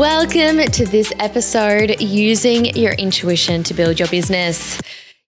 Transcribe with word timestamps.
Welcome 0.00 0.64
to 0.64 0.86
this 0.86 1.12
episode 1.18 2.00
Using 2.00 2.64
Your 2.74 2.92
Intuition 2.92 3.62
to 3.64 3.74
Build 3.74 3.98
Your 3.98 4.08
Business. 4.08 4.80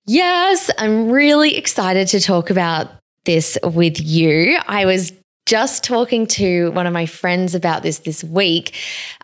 Yes, 0.06 0.70
I'm 0.78 1.10
really 1.10 1.58
excited 1.58 2.08
to 2.08 2.20
talk 2.20 2.48
about 2.48 2.88
this 3.26 3.58
with 3.62 4.00
you. 4.00 4.58
I 4.66 4.86
was 4.86 5.12
just 5.44 5.84
talking 5.84 6.26
to 6.28 6.70
one 6.70 6.86
of 6.86 6.94
my 6.94 7.04
friends 7.04 7.54
about 7.54 7.82
this 7.82 7.98
this 7.98 8.24
week 8.24 8.74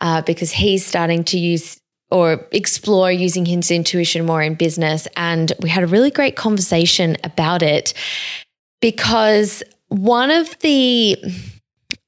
uh, 0.02 0.20
because 0.20 0.50
he's 0.50 0.84
starting 0.84 1.24
to 1.24 1.38
use 1.38 1.80
or 2.10 2.46
explore 2.52 3.10
using 3.10 3.46
his 3.46 3.70
intuition 3.70 4.26
more 4.26 4.42
in 4.42 4.54
business. 4.54 5.08
And 5.16 5.50
we 5.62 5.70
had 5.70 5.82
a 5.82 5.86
really 5.86 6.10
great 6.10 6.36
conversation 6.36 7.16
about 7.24 7.62
it 7.62 7.94
because 8.82 9.62
one 9.88 10.30
of 10.30 10.58
the, 10.58 11.16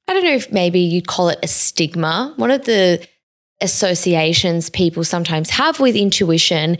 I 0.07 0.13
don't 0.13 0.25
know 0.25 0.35
if 0.35 0.51
maybe 0.51 0.79
you'd 0.79 1.07
call 1.07 1.29
it 1.29 1.39
a 1.41 1.47
stigma, 1.47 2.35
one 2.37 2.51
of 2.51 2.65
the 2.65 3.03
associations 3.61 4.69
people 4.69 5.03
sometimes 5.03 5.49
have 5.49 5.79
with 5.79 5.95
intuition 5.95 6.77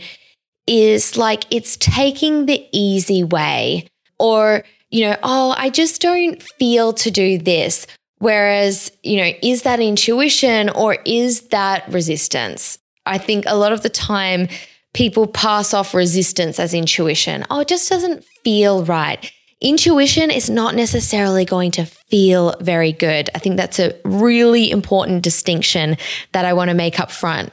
is 0.66 1.16
like 1.16 1.44
it's 1.50 1.76
taking 1.76 2.46
the 2.46 2.66
easy 2.72 3.24
way 3.24 3.86
or 4.18 4.64
you 4.92 5.06
know, 5.06 5.16
oh, 5.22 5.54
I 5.56 5.70
just 5.70 6.02
don't 6.02 6.40
feel 6.42 6.92
to 6.92 7.10
do 7.10 7.38
this. 7.38 7.86
Whereas, 8.18 8.92
you 9.02 9.16
know, 9.16 9.32
is 9.42 9.62
that 9.62 9.80
intuition 9.80 10.68
or 10.68 10.98
is 11.04 11.48
that 11.48 11.88
resistance? 11.88 12.78
I 13.04 13.18
think 13.18 13.44
a 13.48 13.56
lot 13.56 13.72
of 13.72 13.82
the 13.82 13.88
time 13.88 14.48
people 14.94 15.26
pass 15.26 15.74
off 15.74 15.94
resistance 15.94 16.60
as 16.60 16.74
intuition. 16.74 17.44
Oh, 17.50 17.60
it 17.60 17.68
just 17.68 17.88
doesn't 17.88 18.24
feel 18.44 18.84
right. 18.84 19.32
Intuition 19.62 20.32
is 20.32 20.50
not 20.50 20.74
necessarily 20.74 21.44
going 21.44 21.70
to 21.70 21.86
feel 21.86 22.56
very 22.60 22.90
good. 22.90 23.30
I 23.32 23.38
think 23.38 23.56
that's 23.56 23.78
a 23.78 23.94
really 24.04 24.70
important 24.70 25.22
distinction 25.22 25.96
that 26.32 26.44
I 26.44 26.52
want 26.52 26.70
to 26.70 26.74
make 26.74 26.98
up 26.98 27.12
front. 27.12 27.52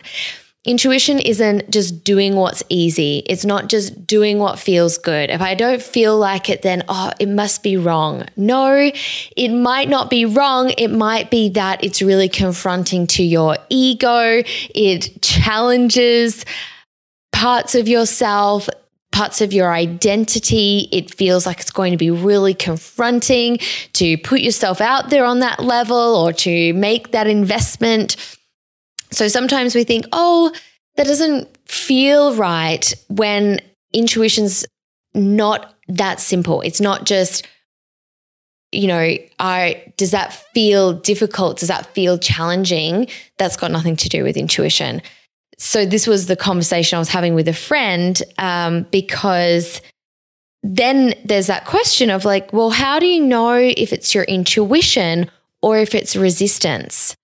Intuition 0.66 1.20
isn't 1.20 1.70
just 1.70 2.04
doing 2.04 2.36
what's 2.36 2.64
easy. 2.68 3.24
It's 3.28 3.46
not 3.46 3.70
just 3.70 4.08
doing 4.08 4.40
what 4.40 4.60
feels 4.60 4.98
good. 4.98 5.30
If 5.30 5.40
I 5.40 5.54
don't 5.54 5.82
feel 5.82 6.18
like 6.18 6.50
it, 6.50 6.64
then, 6.64 6.84
oh, 6.90 7.12
it 7.20 7.30
must 7.30 7.64
be 7.64 7.78
wrong. 7.78 8.26
No, 8.36 8.92
it 9.38 9.50
might 9.50 9.88
not 9.88 10.10
be 10.10 10.26
wrong. 10.26 10.72
It 10.78 10.90
might 10.90 11.30
be 11.32 11.50
that 11.50 11.84
it's 11.84 12.02
really 12.02 12.28
confronting 12.28 13.08
to 13.08 13.24
your 13.24 13.56
ego. 13.70 14.44
It 14.76 15.22
challenges 15.22 16.44
parts 17.32 17.76
of 17.76 17.88
yourself, 17.88 18.68
parts 19.20 19.42
of 19.42 19.52
your 19.52 19.74
identity. 19.74 20.88
It 20.94 21.14
feels 21.14 21.46
like 21.46 21.60
it's 21.60 21.72
going 21.72 21.92
to 21.92 21.98
be 21.98 22.10
really 22.10 22.54
confronting 22.54 23.58
to 23.92 24.18
put 24.20 24.40
yourself 24.40 24.80
out 24.80 25.10
there 25.10 25.26
on 25.26 25.40
that 25.40 25.60
level 25.60 26.16
or 26.16 26.32
to 26.32 26.74
make 26.76 27.12
that 27.12 27.28
investment. 27.28 28.16
So 29.12 29.28
sometimes 29.28 29.76
we 29.76 29.84
think, 29.84 30.06
oh, 30.14 30.54
that 30.96 31.06
doesn't 31.06 31.50
feel 31.68 32.34
right 32.36 32.94
when 33.10 33.60
intuition's 33.92 34.66
not 35.14 35.76
that 35.90 36.22
simple. 36.22 36.62
It's 36.62 36.80
not 36.80 37.06
just, 37.06 37.46
you 38.72 38.88
know, 38.88 39.18
I 39.38 39.92
does 39.98 40.12
that 40.12 40.32
feel 40.54 40.94
difficult? 40.94 41.60
Does 41.60 41.68
that 41.68 41.88
feel 41.88 42.18
challenging? 42.20 43.08
That's 43.38 43.58
got 43.58 43.72
nothing 43.72 43.98
to 43.98 44.08
do 44.08 44.24
with 44.24 44.38
intuition. 44.38 45.02
So 45.60 45.86
this 45.86 46.08
was 46.08 46.26
the 46.26 46.36
conversation 46.36 46.96
I 46.96 47.00
was 47.00 47.10
having 47.10 47.36
with 47.36 47.48
a 47.48 47.54
friend 47.54 48.22
um, 48.38 48.88
because 48.92 49.82
then 50.64 51.14
there's 51.24 51.48
that 51.48 51.66
question 51.66 52.10
of 52.10 52.26
like, 52.26 52.52
well, 52.52 52.72
how 52.72 53.00
do 53.00 53.06
you 53.06 53.22
know 53.22 53.54
if 53.54 53.94
it's 53.94 54.16
your 54.16 54.24
intuition 54.24 55.30
or 55.62 55.78
if 55.78 55.94
it's 55.94 56.16
resistance? 56.16 57.16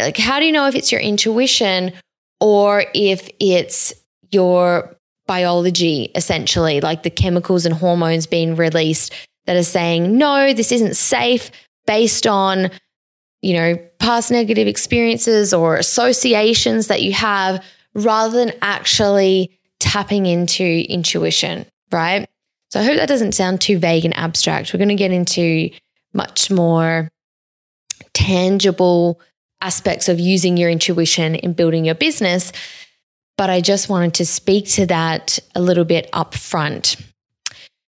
like 0.00 0.16
how 0.16 0.38
do 0.38 0.46
you 0.46 0.52
know 0.52 0.66
if 0.66 0.74
it's 0.74 0.92
your 0.92 1.00
intuition 1.00 1.92
or 2.40 2.84
if 2.94 3.28
it's 3.40 3.92
your 4.30 4.96
biology 5.26 6.10
essentially 6.14 6.80
like 6.80 7.02
the 7.02 7.10
chemicals 7.10 7.66
and 7.66 7.74
hormones 7.74 8.26
being 8.26 8.54
released 8.54 9.12
that 9.46 9.56
are 9.56 9.62
saying 9.62 10.16
no 10.16 10.52
this 10.52 10.70
isn't 10.70 10.96
safe 10.96 11.50
based 11.86 12.26
on 12.26 12.70
you 13.46 13.54
know 13.54 13.76
past 13.98 14.30
negative 14.30 14.66
experiences 14.66 15.54
or 15.54 15.76
associations 15.76 16.88
that 16.88 17.02
you 17.02 17.12
have 17.12 17.64
rather 17.94 18.36
than 18.36 18.52
actually 18.62 19.58
tapping 19.78 20.26
into 20.26 20.84
intuition 20.88 21.64
right 21.92 22.26
so 22.70 22.80
i 22.80 22.82
hope 22.82 22.96
that 22.96 23.08
doesn't 23.08 23.32
sound 23.32 23.60
too 23.60 23.78
vague 23.78 24.04
and 24.04 24.16
abstract 24.16 24.72
we're 24.72 24.78
going 24.78 24.88
to 24.88 24.94
get 24.94 25.12
into 25.12 25.70
much 26.12 26.50
more 26.50 27.08
tangible 28.12 29.20
aspects 29.60 30.08
of 30.08 30.20
using 30.20 30.56
your 30.56 30.70
intuition 30.70 31.34
in 31.34 31.52
building 31.52 31.84
your 31.84 31.94
business. 31.94 32.52
But 33.36 33.50
I 33.50 33.60
just 33.60 33.88
wanted 33.88 34.14
to 34.14 34.26
speak 34.26 34.66
to 34.70 34.86
that 34.86 35.38
a 35.54 35.60
little 35.60 35.84
bit 35.84 36.08
up 36.12 36.34
front. 36.34 36.96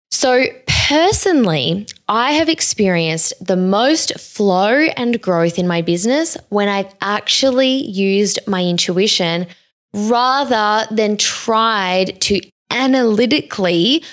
So, 0.10 0.46
personally, 0.68 1.86
I 2.08 2.32
have 2.32 2.50
experienced 2.50 3.34
the 3.46 3.58
most 3.58 4.18
flow 4.20 4.88
and 4.96 5.22
growth 5.22 5.60
in 5.60 5.68
my 5.68 5.82
business 5.82 6.38
when 6.50 6.70
I've 6.70 6.94
actually 7.02 7.84
used 7.90 8.40
my 8.48 8.64
intuition 8.64 9.48
rather 9.94 10.88
than 10.94 11.18
tried 11.18 12.22
to 12.22 12.40
analytically 12.72 14.04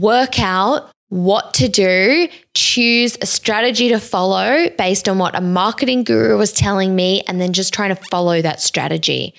work 0.00 0.40
out 0.40 0.90
what 1.08 1.52
to 1.52 1.68
do, 1.68 2.26
choose 2.54 3.18
a 3.20 3.26
strategy 3.26 3.90
to 3.90 4.00
follow 4.00 4.70
based 4.78 5.10
on 5.10 5.18
what 5.18 5.34
a 5.34 5.42
marketing 5.42 6.04
guru 6.04 6.38
was 6.38 6.52
telling 6.52 6.96
me, 6.96 7.22
and 7.28 7.38
then 7.38 7.52
just 7.52 7.74
trying 7.74 7.94
to 7.94 8.02
follow 8.10 8.40
that 8.40 8.62
strategy. 8.62 9.34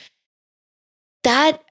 That 1.23 1.63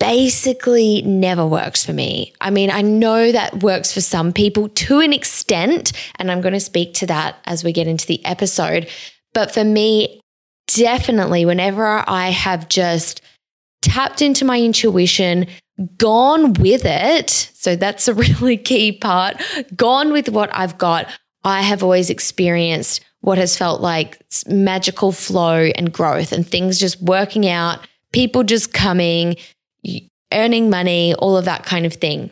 basically 0.00 1.02
never 1.02 1.46
works 1.46 1.84
for 1.84 1.92
me. 1.92 2.32
I 2.40 2.50
mean, 2.50 2.70
I 2.70 2.82
know 2.82 3.30
that 3.30 3.62
works 3.62 3.92
for 3.92 4.00
some 4.00 4.32
people 4.32 4.68
to 4.68 4.98
an 4.98 5.12
extent, 5.12 5.92
and 6.16 6.32
I'm 6.32 6.40
going 6.40 6.54
to 6.54 6.60
speak 6.60 6.94
to 6.94 7.06
that 7.06 7.36
as 7.44 7.62
we 7.62 7.72
get 7.72 7.86
into 7.86 8.06
the 8.06 8.24
episode. 8.24 8.88
But 9.34 9.52
for 9.54 9.62
me, 9.62 10.20
definitely, 10.66 11.44
whenever 11.44 12.02
I 12.08 12.30
have 12.30 12.68
just 12.68 13.20
tapped 13.82 14.22
into 14.22 14.44
my 14.44 14.60
intuition, 14.60 15.46
gone 15.96 16.54
with 16.54 16.82
it. 16.84 17.30
So 17.54 17.76
that's 17.76 18.08
a 18.08 18.14
really 18.32 18.56
key 18.56 18.92
part. 18.92 19.40
Gone 19.76 20.12
with 20.12 20.30
what 20.30 20.50
I've 20.52 20.78
got. 20.78 21.06
I 21.44 21.62
have 21.62 21.82
always 21.82 22.10
experienced 22.10 23.04
what 23.20 23.38
has 23.38 23.56
felt 23.56 23.82
like 23.82 24.18
magical 24.46 25.12
flow 25.12 25.70
and 25.76 25.92
growth 25.92 26.32
and 26.32 26.46
things 26.46 26.78
just 26.78 27.00
working 27.02 27.46
out, 27.46 27.86
people 28.12 28.44
just 28.44 28.72
coming, 28.72 29.36
earning 30.32 30.70
money, 30.70 31.14
all 31.14 31.36
of 31.36 31.44
that 31.44 31.64
kind 31.64 31.86
of 31.86 31.94
thing. 31.94 32.30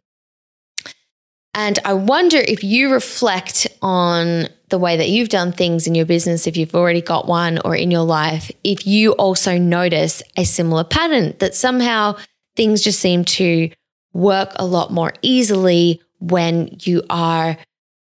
And 1.55 1.79
I 1.85 1.95
wonder 1.95 2.37
if 2.37 2.63
you 2.63 2.93
reflect 2.93 3.67
on 3.83 4.47
the 4.69 4.79
way 4.79 4.97
that 4.97 5.09
you've 5.09 5.31
done 5.31 5.51
things 5.51 5.87
in 5.87 5.95
your 5.95 6.07
business, 6.07 6.47
if 6.47 6.57
you've 6.57 6.75
already 6.75 7.01
got 7.01 7.27
one 7.27 7.59
or 7.65 7.75
in 7.75 7.91
your 7.91 8.05
life, 8.05 8.51
if 8.63 8.87
you 8.87 9.13
also 9.13 9.59
notice 9.59 10.23
a 10.37 10.45
similar 10.45 10.85
pattern 10.85 11.35
that 11.39 11.55
somehow 11.55 12.17
things 12.55 12.83
just 12.83 13.01
seem 13.01 13.25
to 13.25 13.71
work 14.13 14.53
a 14.57 14.67
lot 14.67 14.93
more 14.93 15.13
easily 15.23 16.01
when 16.21 16.77
you 16.81 17.03
are 17.09 17.57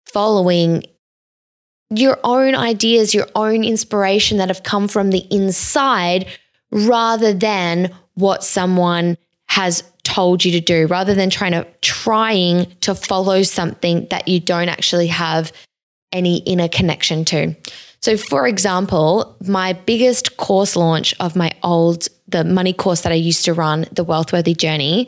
following 0.06 0.84
your 1.90 2.20
own 2.24 2.56
ideas, 2.56 3.14
your 3.14 3.28
own 3.36 3.64
inspiration 3.64 4.38
that 4.38 4.50
have 4.50 4.64
come 4.64 4.88
from 4.88 5.10
the 5.10 5.26
inside 5.32 6.28
rather 6.72 7.34
than 7.34 7.92
what 8.16 8.44
someone 8.44 9.18
has 9.54 9.84
told 10.04 10.44
you 10.44 10.52
to 10.52 10.60
do, 10.60 10.88
rather 10.88 11.14
than 11.14 11.30
trying 11.30 11.52
to 11.52 11.64
trying 11.82 12.66
to 12.82 12.96
follow 12.96 13.44
something 13.44 14.08
that 14.10 14.28
you 14.28 14.40
don't 14.40 14.68
actually 14.68 15.06
have 15.08 15.52
any 16.12 16.38
inner 16.38 16.68
connection 16.68 17.24
to. 17.24 17.56
So, 18.02 18.18
for 18.18 18.48
example, 18.48 19.38
my 19.46 19.74
biggest 19.74 20.38
course 20.38 20.76
launch 20.76 21.14
of 21.20 21.36
my 21.36 21.52
old, 21.62 22.08
the 22.28 22.44
money 22.44 22.74
course 22.74 23.02
that 23.02 23.12
I 23.12 23.16
used 23.16 23.46
to 23.46 23.54
run, 23.54 23.86
the 23.92 24.04
Wealthworthy 24.04 24.58
Journey, 24.58 25.08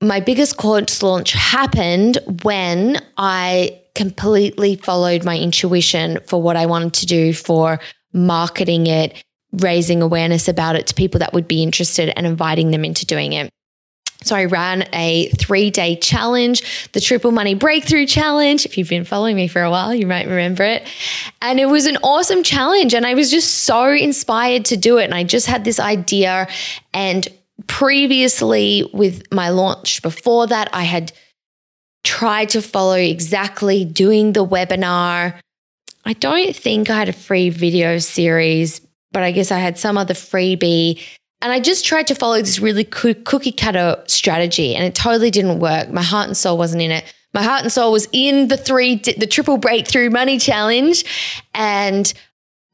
my 0.00 0.18
biggest 0.18 0.56
course 0.56 1.00
launch 1.00 1.32
happened 1.32 2.18
when 2.42 3.00
I 3.16 3.80
completely 3.94 4.74
followed 4.74 5.24
my 5.24 5.38
intuition 5.38 6.18
for 6.26 6.42
what 6.42 6.56
I 6.56 6.66
wanted 6.66 6.94
to 6.94 7.06
do 7.06 7.32
for 7.32 7.78
marketing 8.12 8.88
it, 8.88 9.22
raising 9.52 10.02
awareness 10.02 10.48
about 10.48 10.76
it 10.76 10.86
to 10.88 10.94
people 10.94 11.20
that 11.20 11.32
would 11.32 11.46
be 11.46 11.62
interested 11.62 12.12
and 12.16 12.26
inviting 12.26 12.70
them 12.70 12.84
into 12.84 13.06
doing 13.06 13.32
it. 13.32 13.50
So 14.24 14.36
I 14.36 14.44
ran 14.44 14.88
a 14.92 15.28
three 15.30 15.70
day 15.70 15.96
challenge, 15.96 16.90
the 16.92 17.00
Triple 17.00 17.32
Money 17.32 17.54
Breakthrough 17.54 18.06
Challenge. 18.06 18.64
If 18.64 18.78
you've 18.78 18.88
been 18.88 19.04
following 19.04 19.36
me 19.36 19.48
for 19.48 19.62
a 19.62 19.70
while, 19.70 19.94
you 19.94 20.06
might 20.06 20.28
remember 20.28 20.62
it. 20.62 20.86
And 21.40 21.58
it 21.58 21.66
was 21.66 21.86
an 21.86 21.98
awesome 22.02 22.42
challenge. 22.42 22.94
And 22.94 23.04
I 23.04 23.14
was 23.14 23.30
just 23.30 23.64
so 23.64 23.90
inspired 23.90 24.64
to 24.66 24.76
do 24.76 24.98
it. 24.98 25.04
And 25.04 25.14
I 25.14 25.24
just 25.24 25.46
had 25.46 25.64
this 25.64 25.80
idea. 25.80 26.46
And 26.94 27.26
previously, 27.66 28.88
with 28.92 29.30
my 29.32 29.48
launch 29.50 30.02
before 30.02 30.46
that, 30.46 30.68
I 30.72 30.84
had 30.84 31.12
tried 32.04 32.50
to 32.50 32.62
follow 32.62 32.94
exactly 32.94 33.84
doing 33.84 34.32
the 34.32 34.46
webinar. 34.46 35.38
I 36.04 36.12
don't 36.14 36.54
think 36.54 36.90
I 36.90 36.98
had 36.98 37.08
a 37.08 37.12
free 37.12 37.50
video 37.50 37.98
series, 37.98 38.80
but 39.12 39.22
I 39.22 39.30
guess 39.30 39.50
I 39.50 39.58
had 39.58 39.78
some 39.78 39.98
other 39.98 40.14
freebie 40.14 41.02
and 41.42 41.52
I 41.52 41.58
just 41.58 41.84
tried 41.84 42.06
to 42.06 42.14
follow 42.14 42.40
this 42.40 42.60
really 42.60 42.84
cookie 42.84 43.52
cutter 43.52 44.02
strategy 44.06 44.76
and 44.76 44.84
it 44.84 44.94
totally 44.94 45.30
didn't 45.30 45.58
work. 45.58 45.90
My 45.90 46.02
heart 46.02 46.28
and 46.28 46.36
soul 46.36 46.56
wasn't 46.56 46.82
in 46.82 46.92
it. 46.92 47.04
My 47.34 47.42
heart 47.42 47.62
and 47.62 47.72
soul 47.72 47.90
was 47.90 48.08
in 48.12 48.48
the 48.48 48.56
three, 48.56 48.96
the 48.96 49.26
triple 49.26 49.56
breakthrough 49.58 50.08
money 50.10 50.38
challenge. 50.38 51.04
And 51.52 52.12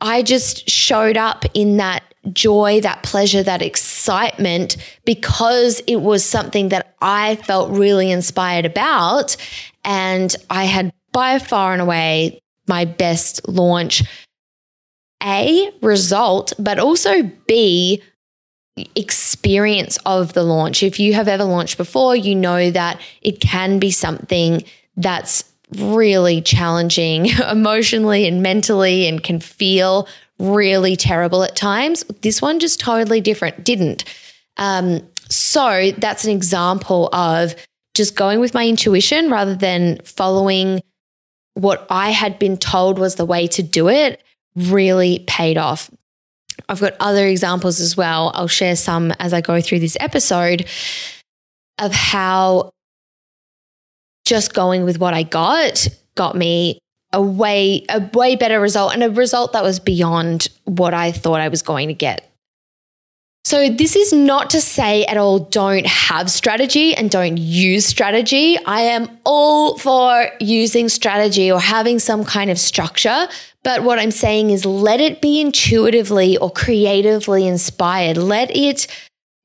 I 0.02 0.23
just 0.23 0.69
showed 0.69 1.17
up 1.17 1.44
in 1.55 1.79
that 1.79 2.02
joy, 2.32 2.81
that 2.82 3.02
pleasure, 3.02 3.43
that 3.43 3.62
excitement 3.62 4.76
because 5.06 5.81
it 5.87 5.96
was 5.96 6.25
something 6.25 6.69
that 6.69 6.94
I 7.00 7.37
felt 7.37 7.70
really 7.70 8.11
inspired 8.11 8.67
about. 8.67 9.37
And 9.82 10.35
I 10.50 10.64
had 10.64 10.93
by 11.12 11.38
far 11.38 11.73
and 11.73 11.81
away 11.81 12.43
my 12.67 12.85
best 12.85 13.49
launch. 13.49 14.02
A 15.22 15.72
result, 15.82 16.52
but 16.58 16.78
also 16.78 17.22
B 17.46 18.02
experience 18.94 19.98
of 20.06 20.32
the 20.32 20.42
launch. 20.42 20.82
If 20.82 21.00
you 21.00 21.14
have 21.14 21.28
ever 21.28 21.44
launched 21.44 21.76
before, 21.76 22.14
you 22.14 22.34
know 22.34 22.70
that 22.70 23.00
it 23.22 23.40
can 23.40 23.78
be 23.78 23.90
something 23.90 24.62
that's 24.96 25.44
really 25.76 26.40
challenging 26.40 27.26
emotionally 27.50 28.26
and 28.26 28.42
mentally 28.42 29.06
and 29.06 29.22
can 29.22 29.40
feel 29.40 30.08
really 30.38 30.96
terrible 30.96 31.42
at 31.42 31.56
times. 31.56 32.04
This 32.22 32.40
one 32.40 32.60
just 32.60 32.80
totally 32.80 33.20
different, 33.20 33.64
didn't. 33.64 34.04
Um, 34.56 35.02
so 35.28 35.92
that's 35.98 36.24
an 36.24 36.30
example 36.30 37.08
of 37.12 37.54
just 37.94 38.14
going 38.16 38.40
with 38.40 38.54
my 38.54 38.66
intuition 38.66 39.30
rather 39.30 39.54
than 39.54 40.00
following 40.04 40.80
what 41.54 41.86
I 41.90 42.10
had 42.10 42.38
been 42.38 42.56
told 42.56 42.98
was 42.98 43.16
the 43.16 43.26
way 43.26 43.48
to 43.48 43.62
do 43.62 43.88
it 43.88 44.22
really 44.58 45.25
paid 45.26 45.58
off. 45.58 45.90
I've 46.69 46.81
got 46.81 46.94
other 47.00 47.26
examples 47.26 47.81
as 47.81 47.96
well. 47.96 48.32
I'll 48.34 48.49
share 48.49 48.76
some 48.76 49.12
as 49.19 49.32
I 49.32 49.40
go 49.40 49.60
through 49.60 49.81
this 49.81 49.96
episode 50.00 50.66
of 51.78 51.93
how 51.93 52.72
just 54.25 54.52
going 54.52 54.84
with 54.84 54.99
what 54.99 55.14
I 55.14 55.22
got 55.22 55.87
got 56.14 56.37
me 56.37 56.78
a 57.12 57.22
way 57.22 57.87
a 57.88 58.00
way 58.12 58.37
better 58.37 58.60
result 58.60 58.93
and 58.93 59.02
a 59.02 59.10
result 59.10 59.52
that 59.52 59.62
was 59.62 59.81
beyond 59.81 60.49
what 60.64 60.93
I 60.93 61.12
thought 61.12 61.40
I 61.40 61.49
was 61.49 61.62
going 61.62 61.88
to 61.88 61.94
get. 61.94 62.25
So, 63.44 63.70
this 63.70 63.96
is 63.96 64.12
not 64.12 64.50
to 64.50 64.61
say 64.61 65.06
at 65.06 65.16
all 65.16 65.38
don't 65.38 65.87
have 65.87 66.31
strategy 66.31 66.94
and 66.94 67.11
don't 67.11 67.38
use 67.38 67.87
strategy. 67.87 68.58
I 68.66 68.82
am 68.82 69.08
all 69.25 69.78
for 69.78 70.28
using 70.38 70.90
strategy 70.90 71.50
or 71.50 71.58
having 71.58 71.99
some 71.99 72.26
kind 72.26 72.50
of 72.50 72.58
structure. 72.58 73.26
But 73.64 73.82
what 73.82 73.99
I'm 73.99 74.10
saying 74.10 74.50
is 74.50 74.64
let 74.64 75.00
it 75.00 75.20
be 75.20 75.40
intuitively 75.40 76.37
or 76.38 76.50
creatively 76.50 77.46
inspired. 77.46 78.16
Let 78.16 78.55
it 78.55 78.87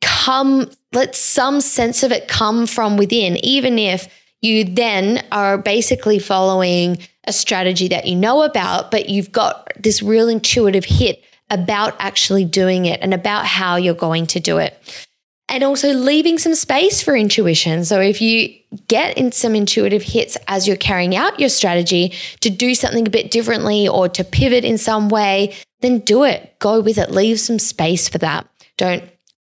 come, 0.01 0.69
let 0.91 1.15
some 1.15 1.61
sense 1.61 2.03
of 2.03 2.11
it 2.11 2.27
come 2.27 2.67
from 2.67 2.97
within, 2.97 3.37
even 3.37 3.79
if 3.79 4.07
you 4.41 4.65
then 4.65 5.25
are 5.31 5.57
basically 5.57 6.19
following 6.19 6.99
a 7.25 7.33
strategy 7.33 7.87
that 7.87 8.05
you 8.05 8.15
know 8.15 8.43
about, 8.43 8.91
but 8.91 9.09
you've 9.09 9.31
got 9.31 9.71
this 9.81 10.03
real 10.03 10.27
intuitive 10.27 10.85
hit 10.85 11.23
about 11.49 11.95
actually 11.99 12.45
doing 12.45 12.85
it 12.85 12.99
and 13.01 13.13
about 13.13 13.45
how 13.45 13.77
you're 13.77 13.93
going 13.93 14.27
to 14.27 14.39
do 14.39 14.57
it. 14.57 15.07
And 15.53 15.63
also 15.63 15.93
leaving 15.93 16.39
some 16.39 16.55
space 16.55 17.03
for 17.03 17.15
intuition. 17.15 17.85
So 17.85 18.01
if 18.01 18.19
you 18.19 18.55
get 18.87 19.19
in 19.19 19.31
some 19.31 19.53
intuitive 19.53 20.01
hits 20.01 20.35
as 20.47 20.67
you're 20.67 20.75
carrying 20.75 21.15
out 21.15 21.39
your 21.39 21.49
strategy 21.49 22.11
to 22.39 22.49
do 22.49 22.73
something 22.73 23.05
a 23.05 23.11
bit 23.11 23.29
differently 23.29 23.87
or 23.87 24.09
to 24.09 24.23
pivot 24.23 24.65
in 24.65 24.79
some 24.79 25.09
way, 25.09 25.53
then 25.81 25.99
do 25.99 26.23
it. 26.23 26.57
Go 26.57 26.81
with 26.81 26.97
it. 26.97 27.11
Leave 27.11 27.39
some 27.39 27.59
space 27.59 28.09
for 28.09 28.17
that. 28.17 28.47
Don't 28.77 29.03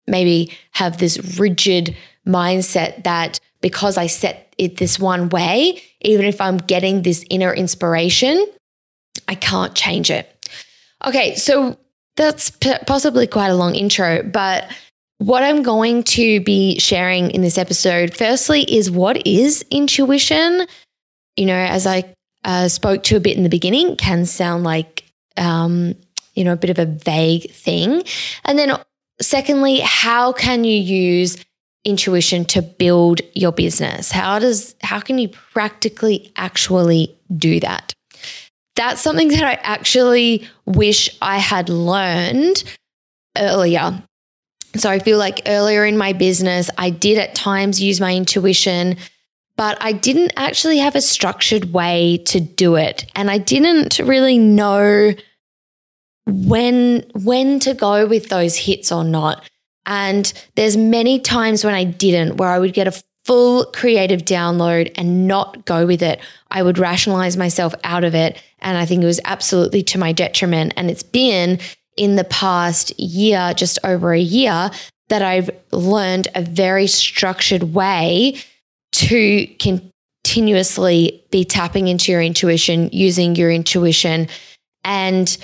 maybe 0.06 0.52
have 0.72 0.98
this 0.98 1.40
rigid 1.40 1.96
mindset 2.28 3.06
that 3.06 3.40
because 3.62 3.98
I 3.98 4.08
set 4.08 4.54
it 4.58 4.76
this 4.76 5.00
one 5.00 5.30
way, 5.30 5.82
even 6.02 6.26
if 6.26 6.42
I'm 6.42 6.58
getting 6.58 7.04
this 7.04 7.24
inner 7.30 7.54
inspiration, 7.54 8.46
I 9.30 9.36
can't 9.36 9.74
change 9.74 10.12
it. 10.12 10.30
Okay, 11.06 11.36
so 11.36 11.78
that's 12.18 12.52
p- 12.52 12.76
possibly 12.86 13.26
quite 13.26 13.48
a 13.48 13.56
long 13.56 13.76
intro, 13.76 14.22
but 14.22 14.70
what 15.26 15.44
I'm 15.44 15.64
going 15.64 16.04
to 16.04 16.42
be 16.42 16.80
sharing 16.80 17.32
in 17.32 17.42
this 17.42 17.58
episode, 17.58 18.16
firstly, 18.16 18.62
is 18.64 18.92
what 18.92 19.26
is 19.26 19.64
intuition? 19.72 20.68
You 21.38 21.46
know, 21.46 21.56
as 21.56 21.88
I 21.88 22.14
uh, 22.44 22.68
spoke 22.68 23.04
to 23.04 23.16
a 23.16 23.20
bit 23.20 23.38
in 23.38 23.44
the 23.44 23.50
beginning, 23.50 23.96
can 23.96 24.26
sound 24.26 24.64
like, 24.64 25.06
um, 25.38 25.96
you 26.34 26.44
know, 26.44 26.54
a 26.54 26.58
bit 26.58 26.70
of 26.70 26.80
a 26.80 26.86
vague 26.86 27.52
thing. 27.52 28.04
And 28.46 28.60
then, 28.60 28.78
secondly, 29.22 29.80
how 29.80 30.34
can 30.34 30.64
you 30.64 30.78
use 30.78 31.38
intuition 31.86 32.46
to 32.46 32.62
build 32.62 33.22
your 33.34 33.52
business? 33.52 34.12
How 34.12 34.40
does, 34.40 34.76
how 34.82 35.00
can 35.00 35.18
you 35.20 35.30
practically 35.30 36.32
actually 36.36 37.16
do 37.36 37.60
that? 37.60 37.94
that's 38.76 39.02
something 39.02 39.28
that 39.30 39.44
I 39.44 39.54
actually 39.64 40.48
wish 40.66 41.16
I 41.22 41.38
had 41.38 41.70
learned 41.70 42.64
earlier. 43.38 44.02
So 44.76 44.90
I 44.90 45.00
feel 45.00 45.18
like 45.18 45.42
earlier 45.46 45.86
in 45.86 45.98
my 45.98 46.14
business, 46.14 46.70
I 46.78 46.90
did 46.90 47.18
at 47.18 47.36
times 47.36 47.82
use 47.82 48.02
my 48.02 48.16
intuition, 48.16 48.98
but 49.56 49.78
I 49.82 49.92
didn't 49.92 50.34
actually 50.36 50.80
have 50.80 50.96
a 50.96 51.02
structured 51.02 51.74
way 51.74 52.18
to 52.26 52.40
do 52.40 52.76
it. 52.76 53.06
And 53.16 53.30
I 53.30 53.38
didn't 53.38 54.00
really 54.00 54.38
know 54.38 55.14
when 56.26 57.04
when 57.14 57.60
to 57.60 57.74
go 57.74 58.08
with 58.08 58.30
those 58.30 58.56
hits 58.56 58.92
or 58.92 59.04
not. 59.04 59.50
And 59.86 60.32
there's 60.56 60.78
many 60.78 61.20
times 61.20 61.64
when 61.64 61.74
I 61.74 61.84
didn't 61.84 62.38
where 62.38 62.50
I 62.50 62.60
would 62.60 62.74
get 62.74 62.88
a 62.88 63.04
full 63.26 63.66
creative 63.66 64.22
download 64.22 64.92
and 64.96 65.28
not 65.28 65.66
go 65.66 65.86
with 65.86 66.02
it. 66.02 66.20
I 66.52 66.64
would 66.64 66.78
rationalize 66.78 67.38
myself 67.38 67.74
out 67.84 68.04
of 68.04 68.16
it. 68.16 68.42
And 68.60 68.78
I 68.78 68.86
think 68.86 69.04
it 69.04 69.06
was 69.06 69.22
absolutely 69.26 69.84
to 69.84 69.98
my 69.98 70.12
detriment. 70.12 70.74
And 70.76 70.90
it's 70.90 71.04
been 71.04 71.60
in 71.98 72.16
the 72.16 72.24
past 72.24 72.98
year, 73.00 73.54
just 73.56 73.80
over 73.84 74.14
a 74.14 74.20
year, 74.20 74.72
that 75.10 75.22
I've 75.22 75.50
learned 75.72 76.28
a 76.36 76.42
very 76.42 76.88
structured 76.88 77.64
way 77.64 78.38
to 78.94 79.48
continuously 79.60 81.24
be 81.32 81.44
tapping 81.46 81.88
into 81.88 82.12
your 82.12 82.22
intuition, 82.22 82.90
using 82.92 83.36
your 83.36 83.52
intuition, 83.52 84.28
and 84.84 85.38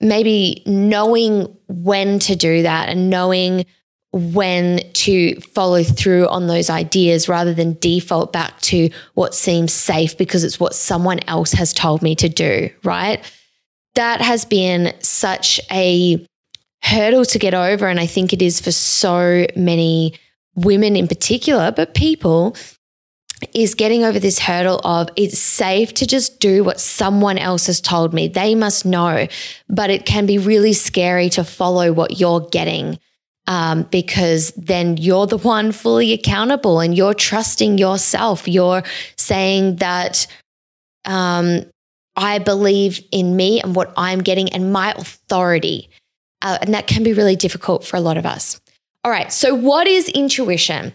maybe 0.00 0.62
knowing 0.66 1.56
when 1.68 2.18
to 2.20 2.36
do 2.36 2.62
that 2.62 2.88
and 2.88 3.10
knowing 3.10 3.64
when 4.12 4.80
to 4.92 5.38
follow 5.40 5.82
through 5.82 6.26
on 6.28 6.46
those 6.46 6.70
ideas 6.70 7.28
rather 7.28 7.52
than 7.52 7.76
default 7.80 8.32
back 8.32 8.58
to 8.62 8.88
what 9.14 9.34
seems 9.34 9.72
safe 9.72 10.16
because 10.16 10.42
it's 10.42 10.58
what 10.58 10.74
someone 10.74 11.20
else 11.28 11.52
has 11.52 11.72
told 11.72 12.02
me 12.02 12.14
to 12.14 12.28
do, 12.28 12.70
right? 12.82 13.22
That 13.96 14.20
has 14.22 14.44
been 14.44 14.94
such 15.00 15.60
a 15.70 16.24
hurdle 16.82 17.24
to 17.26 17.38
get 17.38 17.52
over. 17.52 17.88
And 17.88 17.98
I 17.98 18.06
think 18.06 18.32
it 18.32 18.40
is 18.40 18.60
for 18.60 18.70
so 18.70 19.46
many 19.56 20.14
women 20.54 20.96
in 20.96 21.08
particular, 21.08 21.72
but 21.72 21.94
people 21.94 22.56
is 23.54 23.74
getting 23.74 24.02
over 24.02 24.18
this 24.18 24.38
hurdle 24.38 24.80
of 24.84 25.10
it's 25.16 25.38
safe 25.38 25.92
to 25.94 26.06
just 26.06 26.40
do 26.40 26.64
what 26.64 26.80
someone 26.80 27.36
else 27.36 27.66
has 27.66 27.80
told 27.80 28.14
me. 28.14 28.28
They 28.28 28.54
must 28.54 28.86
know, 28.86 29.26
but 29.68 29.90
it 29.90 30.06
can 30.06 30.24
be 30.24 30.38
really 30.38 30.72
scary 30.72 31.28
to 31.30 31.44
follow 31.44 31.92
what 31.92 32.18
you're 32.18 32.48
getting 32.50 32.98
um, 33.46 33.82
because 33.84 34.52
then 34.56 34.96
you're 34.96 35.26
the 35.26 35.36
one 35.36 35.72
fully 35.72 36.12
accountable 36.12 36.80
and 36.80 36.96
you're 36.96 37.14
trusting 37.14 37.78
yourself. 37.78 38.48
You're 38.48 38.82
saying 39.16 39.76
that 39.76 40.26
um, 41.04 41.64
I 42.16 42.38
believe 42.38 43.04
in 43.12 43.36
me 43.36 43.60
and 43.60 43.74
what 43.74 43.92
I'm 43.96 44.22
getting 44.22 44.48
and 44.50 44.72
my 44.72 44.92
authority. 44.92 45.90
Uh, 46.42 46.58
and 46.60 46.74
that 46.74 46.86
can 46.86 47.02
be 47.02 47.12
really 47.12 47.36
difficult 47.36 47.84
for 47.84 47.96
a 47.96 48.00
lot 48.00 48.16
of 48.16 48.26
us. 48.26 48.60
All 49.04 49.10
right. 49.10 49.32
So, 49.32 49.54
what 49.54 49.86
is 49.86 50.08
intuition? 50.08 50.92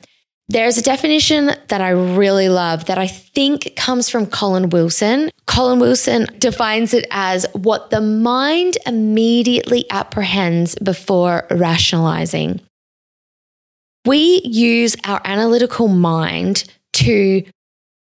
There's 0.50 0.78
a 0.78 0.82
definition 0.82 1.52
that 1.70 1.80
I 1.80 1.92
really 1.92 2.50
love 2.50 2.86
that 2.86 2.98
I 2.98 3.08
think 3.08 3.74
comes 3.78 4.10
from 4.10 4.26
Colin 4.26 4.70
Wilson. 4.70 5.32
Colin 5.48 5.80
Wilson 5.80 6.28
defines 6.40 6.94
it 6.94 7.08
as 7.10 7.46
what 7.54 7.90
the 7.90 8.02
mind 8.02 8.78
immediately 8.86 9.90
apprehends 9.90 10.76
before 10.76 11.48
rationalizing. 11.52 12.60
We 14.06 14.42
use 14.44 14.98
our 15.06 15.22
analytical 15.24 15.88
mind 15.88 16.66
to 16.94 17.44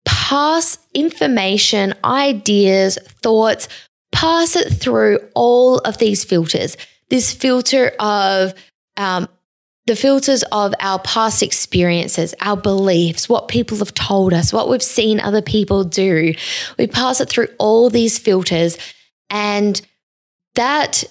pass 0.06 0.78
information, 0.94 1.94
ideas, 2.04 2.98
thoughts, 3.22 3.68
pass 4.12 4.56
it 4.56 4.70
through 4.70 5.20
all 5.36 5.80
of 5.80 5.98
these 5.98 6.24
filters. 6.24 6.78
This 7.10 7.34
filter 7.34 7.92
of 8.00 8.54
um, 8.98 9.28
the 9.88 9.96
filters 9.96 10.44
of 10.52 10.74
our 10.80 11.00
past 11.00 11.42
experiences, 11.44 12.34
our 12.40 12.56
beliefs, 12.56 13.28
what 13.28 13.48
people 13.48 13.78
have 13.80 13.94
told 13.94 14.34
us, 14.34 14.54
what 14.54 14.70
we've 14.70 14.84
seen 14.84 15.20
other 15.20 15.42
people 15.42 15.84
do. 15.84 16.34
We 16.78 16.88
pass 16.88 17.20
it 17.20 17.30
through 17.30 17.48
all 17.58 17.90
these 17.90 18.18
filters, 18.20 18.78
and 19.30 19.82
that 20.56 21.04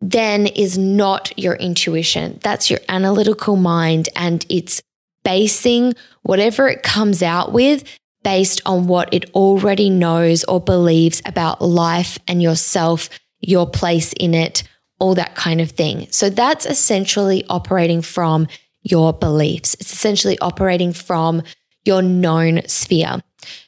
then 0.00 0.46
is 0.46 0.78
not 0.78 1.36
your 1.36 1.54
intuition. 1.54 2.38
That's 2.42 2.70
your 2.70 2.80
analytical 2.88 3.56
mind, 3.56 4.08
and 4.14 4.44
it's 4.48 4.82
basing 5.24 5.94
whatever 6.22 6.68
it 6.68 6.82
comes 6.82 7.22
out 7.22 7.52
with 7.52 7.84
based 8.22 8.60
on 8.66 8.86
what 8.86 9.12
it 9.12 9.30
already 9.34 9.90
knows 9.90 10.44
or 10.44 10.60
believes 10.60 11.22
about 11.24 11.62
life 11.62 12.18
and 12.26 12.42
yourself, 12.42 13.08
your 13.40 13.68
place 13.68 14.12
in 14.14 14.34
it, 14.34 14.62
all 14.98 15.14
that 15.14 15.34
kind 15.34 15.60
of 15.60 15.70
thing. 15.70 16.08
So 16.10 16.28
that's 16.28 16.66
essentially 16.66 17.44
operating 17.48 18.02
from 18.02 18.48
your 18.82 19.12
beliefs. 19.12 19.74
It's 19.74 19.92
essentially 19.92 20.38
operating 20.40 20.92
from 20.92 21.42
your 21.84 22.02
known 22.02 22.66
sphere. 22.66 23.20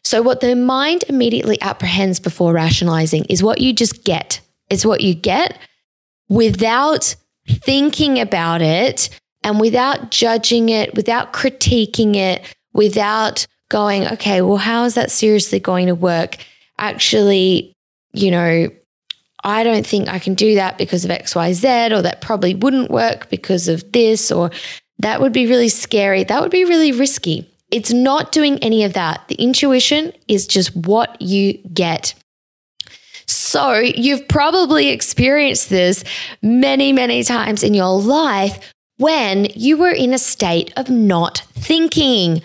So, 0.05 0.21
what 0.21 0.41
the 0.41 0.57
mind 0.57 1.05
immediately 1.09 1.61
apprehends 1.61 2.21
before 2.21 2.53
rationalizing 2.53 3.25
is 3.27 3.43
what 3.43 3.61
you 3.61 3.73
just 3.73 4.05
get. 4.05 4.41
It's 4.69 4.85
what 4.85 5.01
you 5.01 5.15
get 5.15 5.59
without 6.29 7.15
thinking 7.49 8.21
about 8.21 8.63
it 8.63 9.09
and 9.43 9.61
without 9.61 10.11
judging 10.11 10.69
it, 10.69 10.95
without 10.95 11.33
critiquing 11.33 12.15
it, 12.15 12.55
without 12.73 13.47
going, 13.71 14.07
okay, 14.09 14.43
well, 14.43 14.59
how 14.59 14.85
is 14.85 14.95
that 14.95 15.11
seriously 15.11 15.59
going 15.59 15.87
to 15.87 15.95
work? 15.95 16.37
Actually, 16.79 17.73
you 18.13 18.31
know, 18.31 18.69
I 19.43 19.65
don't 19.65 19.87
think 19.87 20.09
I 20.09 20.19
can 20.19 20.35
do 20.35 20.57
that 20.57 20.77
because 20.77 21.05
of 21.05 21.11
XYZ, 21.11 21.97
or 21.97 22.03
that 22.03 22.21
probably 22.21 22.55
wouldn't 22.55 22.91
work 22.91 23.31
because 23.31 23.69
of 23.69 23.91
this, 23.93 24.31
or 24.31 24.51
that 24.99 25.21
would 25.21 25.33
be 25.33 25.47
really 25.47 25.71
scary. 25.71 26.25
That 26.25 26.43
would 26.43 26.51
be 26.51 26.65
really 26.65 26.93
risky. 26.93 27.49
It's 27.71 27.93
not 27.93 28.33
doing 28.33 28.59
any 28.59 28.85
of 28.85 28.93
that. 28.93 29.27
The 29.29 29.37
intuition 29.37 30.13
is 30.29 30.47
just 30.47 30.77
what 30.77 31.21
you 31.23 31.55
get. 31.73 32.15
So, 33.27 33.79
you've 33.79 34.27
probably 34.29 34.89
experienced 34.89 35.71
this 35.71 36.03
many, 36.43 36.93
many 36.93 37.23
times 37.23 37.63
in 37.63 37.75
your 37.75 37.97
life 38.01 38.73
when 38.99 39.47
you 39.55 39.79
were 39.79 39.93
in 39.93 40.13
a 40.13 40.19
state 40.19 40.73
of 40.77 40.91
not 40.91 41.45
thinking. 41.55 42.43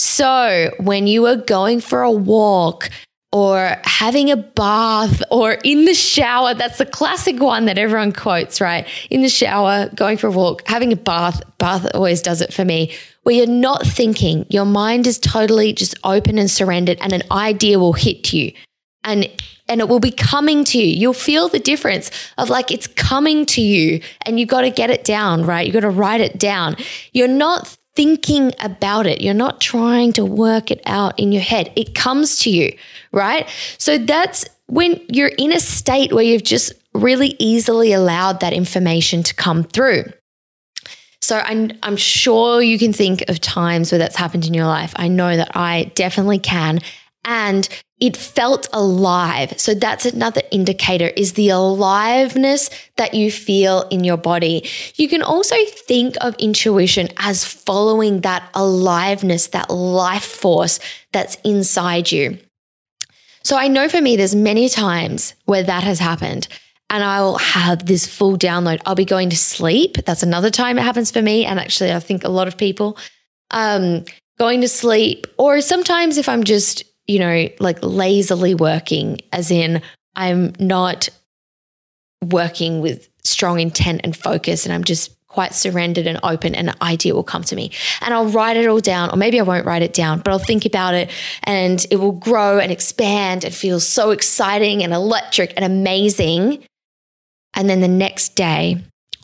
So, 0.00 0.70
when 0.78 1.08
you 1.08 1.26
are 1.26 1.34
going 1.34 1.80
for 1.80 2.02
a 2.02 2.12
walk, 2.12 2.88
or 3.32 3.76
having 3.84 4.30
a 4.30 4.36
bath 4.36 5.22
or 5.30 5.58
in 5.64 5.84
the 5.84 5.94
shower. 5.94 6.54
That's 6.54 6.78
the 6.78 6.86
classic 6.86 7.40
one 7.40 7.66
that 7.66 7.76
everyone 7.76 8.12
quotes, 8.12 8.60
right? 8.60 8.86
In 9.10 9.22
the 9.22 9.28
shower, 9.28 9.90
going 9.94 10.16
for 10.16 10.28
a 10.28 10.30
walk, 10.30 10.66
having 10.66 10.92
a 10.92 10.96
bath. 10.96 11.42
Bath 11.58 11.86
always 11.94 12.22
does 12.22 12.40
it 12.40 12.54
for 12.54 12.64
me. 12.64 12.94
Where 13.24 13.34
you're 13.34 13.46
not 13.46 13.86
thinking, 13.86 14.46
your 14.48 14.64
mind 14.64 15.06
is 15.06 15.18
totally 15.18 15.74
just 15.74 15.94
open 16.04 16.38
and 16.38 16.50
surrendered, 16.50 16.96
and 17.02 17.12
an 17.12 17.22
idea 17.30 17.78
will 17.78 17.92
hit 17.92 18.32
you. 18.32 18.52
And 19.04 19.28
and 19.68 19.80
it 19.80 19.88
will 19.88 20.00
be 20.00 20.10
coming 20.10 20.64
to 20.64 20.78
you. 20.78 20.86
You'll 20.86 21.12
feel 21.12 21.48
the 21.48 21.58
difference 21.58 22.10
of 22.38 22.48
like 22.48 22.70
it's 22.70 22.86
coming 22.86 23.44
to 23.46 23.60
you 23.60 24.00
and 24.22 24.40
you 24.40 24.46
got 24.46 24.62
to 24.62 24.70
get 24.70 24.88
it 24.88 25.04
down, 25.04 25.44
right? 25.44 25.66
You 25.66 25.74
got 25.74 25.80
to 25.80 25.90
write 25.90 26.22
it 26.22 26.38
down. 26.38 26.76
You're 27.12 27.28
not 27.28 27.76
thinking 27.98 28.52
about 28.60 29.08
it. 29.08 29.20
You're 29.20 29.34
not 29.34 29.60
trying 29.60 30.12
to 30.12 30.24
work 30.24 30.70
it 30.70 30.80
out 30.86 31.18
in 31.18 31.32
your 31.32 31.42
head. 31.42 31.72
It 31.74 31.96
comes 31.96 32.38
to 32.42 32.50
you, 32.50 32.72
right? 33.10 33.48
So 33.76 33.98
that's 33.98 34.44
when 34.66 35.00
you're 35.08 35.32
in 35.36 35.50
a 35.50 35.58
state 35.58 36.12
where 36.12 36.22
you've 36.22 36.44
just 36.44 36.72
really 36.94 37.34
easily 37.40 37.92
allowed 37.92 38.38
that 38.38 38.52
information 38.52 39.24
to 39.24 39.34
come 39.34 39.64
through. 39.64 40.04
So 41.20 41.38
I'm, 41.38 41.72
I'm 41.82 41.96
sure 41.96 42.62
you 42.62 42.78
can 42.78 42.92
think 42.92 43.28
of 43.28 43.40
times 43.40 43.90
where 43.90 43.98
that's 43.98 44.14
happened 44.14 44.46
in 44.46 44.54
your 44.54 44.66
life. 44.66 44.92
I 44.94 45.08
know 45.08 45.36
that 45.36 45.56
I 45.56 45.90
definitely 45.96 46.38
can. 46.38 46.78
And 47.24 47.68
it 48.00 48.16
felt 48.16 48.68
alive. 48.72 49.58
So 49.58 49.74
that's 49.74 50.06
another 50.06 50.42
indicator 50.50 51.08
is 51.08 51.32
the 51.32 51.48
aliveness 51.48 52.70
that 52.96 53.14
you 53.14 53.30
feel 53.30 53.82
in 53.90 54.04
your 54.04 54.16
body. 54.16 54.68
You 54.94 55.08
can 55.08 55.22
also 55.22 55.56
think 55.86 56.14
of 56.20 56.34
intuition 56.36 57.08
as 57.16 57.44
following 57.44 58.20
that 58.20 58.48
aliveness, 58.54 59.48
that 59.48 59.70
life 59.70 60.24
force 60.24 60.78
that's 61.12 61.36
inside 61.44 62.12
you. 62.12 62.38
So 63.42 63.56
I 63.56 63.68
know 63.68 63.88
for 63.88 64.00
me, 64.00 64.16
there's 64.16 64.34
many 64.34 64.68
times 64.68 65.34
where 65.46 65.62
that 65.62 65.82
has 65.82 65.98
happened 65.98 66.48
and 66.90 67.02
I'll 67.02 67.38
have 67.38 67.86
this 67.86 68.06
full 68.06 68.38
download. 68.38 68.80
I'll 68.86 68.94
be 68.94 69.04
going 69.04 69.30
to 69.30 69.36
sleep. 69.36 69.96
That's 70.06 70.22
another 70.22 70.50
time 70.50 70.78
it 70.78 70.82
happens 70.82 71.10
for 71.10 71.20
me. 71.20 71.44
And 71.44 71.58
actually, 71.58 71.92
I 71.92 72.00
think 72.00 72.24
a 72.24 72.28
lot 72.28 72.48
of 72.48 72.56
people, 72.56 72.96
um, 73.50 74.04
going 74.38 74.60
to 74.60 74.68
sleep, 74.68 75.26
or 75.36 75.60
sometimes 75.60 76.16
if 76.16 76.28
I'm 76.28 76.44
just 76.44 76.84
you 77.08 77.18
know, 77.18 77.48
like 77.58 77.78
lazily 77.82 78.54
working, 78.54 79.18
as 79.32 79.50
in 79.50 79.82
I'm 80.14 80.52
not 80.60 81.08
working 82.22 82.80
with 82.80 83.08
strong 83.24 83.58
intent 83.58 84.02
and 84.04 84.16
focus, 84.16 84.64
and 84.64 84.72
I'm 84.72 84.84
just 84.84 85.16
quite 85.28 85.54
surrendered 85.54 86.06
and 86.06 86.18
open, 86.22 86.54
and 86.54 86.68
an 86.68 86.74
idea 86.82 87.14
will 87.14 87.22
come 87.22 87.42
to 87.44 87.56
me. 87.56 87.70
And 88.00 88.12
I'll 88.12 88.28
write 88.28 88.56
it 88.56 88.66
all 88.66 88.80
down, 88.80 89.10
or 89.10 89.16
maybe 89.16 89.38
I 89.38 89.42
won't 89.42 89.66
write 89.66 89.82
it 89.82 89.92
down, 89.92 90.20
but 90.20 90.32
I'll 90.32 90.38
think 90.38 90.64
about 90.64 90.94
it 90.94 91.10
and 91.44 91.84
it 91.90 91.96
will 91.96 92.12
grow 92.12 92.58
and 92.58 92.72
expand 92.72 93.44
and 93.44 93.54
feel 93.54 93.80
so 93.80 94.10
exciting 94.10 94.82
and 94.82 94.92
electric 94.92 95.52
and 95.56 95.64
amazing. 95.64 96.64
And 97.54 97.68
then 97.68 97.80
the 97.80 97.88
next 97.88 98.34
day, 98.36 98.82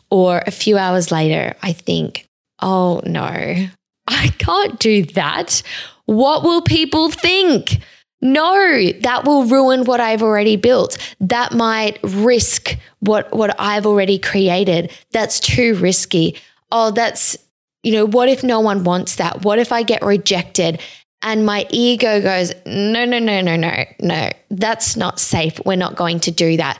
or 0.09 0.43
a 0.45 0.51
few 0.51 0.77
hours 0.77 1.11
later, 1.11 1.55
I 1.61 1.73
think, 1.73 2.25
oh 2.61 3.01
no, 3.05 3.25
I 4.07 4.27
can't 4.37 4.79
do 4.79 5.03
that. 5.03 5.63
What 6.05 6.43
will 6.43 6.61
people 6.61 7.09
think? 7.09 7.81
No, 8.21 8.91
that 9.01 9.25
will 9.25 9.45
ruin 9.45 9.83
what 9.83 9.99
I've 9.99 10.23
already 10.23 10.55
built. 10.55 10.97
That 11.19 11.53
might 11.53 11.99
risk 12.03 12.77
what, 12.99 13.31
what 13.35 13.55
I've 13.59 13.85
already 13.85 14.17
created. 14.17 14.91
That's 15.11 15.39
too 15.39 15.75
risky. 15.75 16.35
Oh, 16.71 16.91
that's, 16.91 17.37
you 17.83 17.91
know, 17.91 18.05
what 18.05 18.29
if 18.29 18.43
no 18.43 18.59
one 18.61 18.83
wants 18.83 19.17
that? 19.17 19.43
What 19.43 19.59
if 19.59 19.71
I 19.71 19.83
get 19.83 20.03
rejected? 20.03 20.81
And 21.21 21.45
my 21.45 21.67
ego 21.69 22.21
goes, 22.21 22.51
no, 22.65 23.05
no, 23.05 23.19
no, 23.19 23.41
no, 23.41 23.55
no, 23.55 23.85
no, 23.99 24.29
that's 24.49 24.95
not 24.95 25.19
safe. 25.19 25.59
We're 25.65 25.75
not 25.75 25.95
going 25.95 26.19
to 26.21 26.31
do 26.31 26.57
that. 26.57 26.79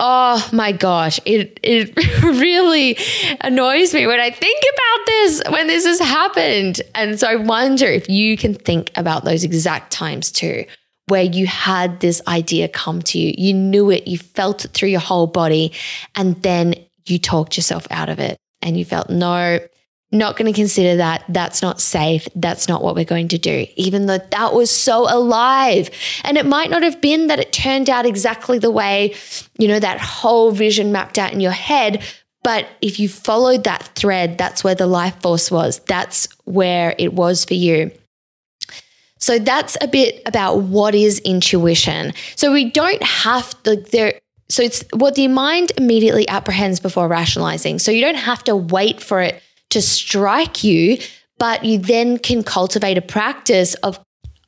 Oh 0.00 0.48
my 0.52 0.72
gosh, 0.72 1.18
it 1.24 1.58
it 1.62 1.96
really 2.22 2.96
annoys 3.40 3.92
me 3.92 4.06
when 4.06 4.20
I 4.20 4.30
think 4.30 4.62
about 4.62 5.06
this 5.06 5.42
when 5.50 5.66
this 5.66 5.86
has 5.86 5.98
happened. 5.98 6.80
And 6.94 7.18
so 7.18 7.26
I 7.26 7.36
wonder 7.36 7.86
if 7.86 8.08
you 8.08 8.36
can 8.36 8.54
think 8.54 8.90
about 8.96 9.24
those 9.24 9.44
exact 9.44 9.92
times 9.92 10.30
too 10.30 10.64
where 11.08 11.22
you 11.22 11.46
had 11.46 12.00
this 12.00 12.20
idea 12.28 12.68
come 12.68 13.02
to 13.02 13.18
you. 13.18 13.34
You 13.36 13.54
knew 13.54 13.90
it, 13.90 14.06
you 14.06 14.18
felt 14.18 14.66
it 14.66 14.72
through 14.72 14.90
your 14.90 15.00
whole 15.00 15.26
body, 15.26 15.72
and 16.14 16.40
then 16.42 16.74
you 17.06 17.18
talked 17.18 17.56
yourself 17.56 17.86
out 17.90 18.08
of 18.08 18.18
it 18.18 18.38
and 18.62 18.78
you 18.78 18.84
felt, 18.84 19.08
no, 19.10 19.58
not 20.10 20.36
going 20.36 20.50
to 20.50 20.58
consider 20.58 20.96
that. 20.96 21.24
That's 21.28 21.60
not 21.60 21.80
safe. 21.80 22.26
That's 22.34 22.66
not 22.66 22.82
what 22.82 22.94
we're 22.94 23.04
going 23.04 23.28
to 23.28 23.38
do, 23.38 23.66
even 23.76 24.06
though 24.06 24.18
that 24.18 24.54
was 24.54 24.70
so 24.70 25.02
alive. 25.02 25.90
And 26.24 26.38
it 26.38 26.46
might 26.46 26.70
not 26.70 26.82
have 26.82 27.00
been 27.00 27.26
that 27.26 27.38
it 27.38 27.52
turned 27.52 27.90
out 27.90 28.06
exactly 28.06 28.58
the 28.58 28.70
way, 28.70 29.14
you 29.58 29.68
know, 29.68 29.78
that 29.78 30.00
whole 30.00 30.50
vision 30.50 30.92
mapped 30.92 31.18
out 31.18 31.32
in 31.32 31.40
your 31.40 31.52
head. 31.52 32.02
But 32.42 32.68
if 32.80 32.98
you 32.98 33.08
followed 33.08 33.64
that 33.64 33.90
thread, 33.94 34.38
that's 34.38 34.64
where 34.64 34.74
the 34.74 34.86
life 34.86 35.20
force 35.20 35.50
was. 35.50 35.80
That's 35.80 36.28
where 36.44 36.94
it 36.98 37.12
was 37.12 37.44
for 37.44 37.54
you. 37.54 37.90
So 39.18 39.38
that's 39.38 39.76
a 39.80 39.88
bit 39.88 40.22
about 40.24 40.60
what 40.60 40.94
is 40.94 41.18
intuition. 41.18 42.14
So 42.36 42.52
we 42.52 42.70
don't 42.70 43.02
have 43.02 43.62
to, 43.64 43.76
there, 43.76 44.14
so 44.48 44.62
it's 44.62 44.84
what 44.94 45.16
the 45.16 45.28
mind 45.28 45.72
immediately 45.76 46.26
apprehends 46.28 46.80
before 46.80 47.08
rationalizing. 47.08 47.80
So 47.80 47.90
you 47.90 48.00
don't 48.00 48.14
have 48.14 48.42
to 48.44 48.56
wait 48.56 49.02
for 49.02 49.20
it 49.20 49.42
to 49.70 49.82
strike 49.82 50.64
you, 50.64 50.98
but 51.38 51.64
you 51.64 51.78
then 51.78 52.18
can 52.18 52.42
cultivate 52.42 52.98
a 52.98 53.02
practice 53.02 53.74
of 53.76 54.00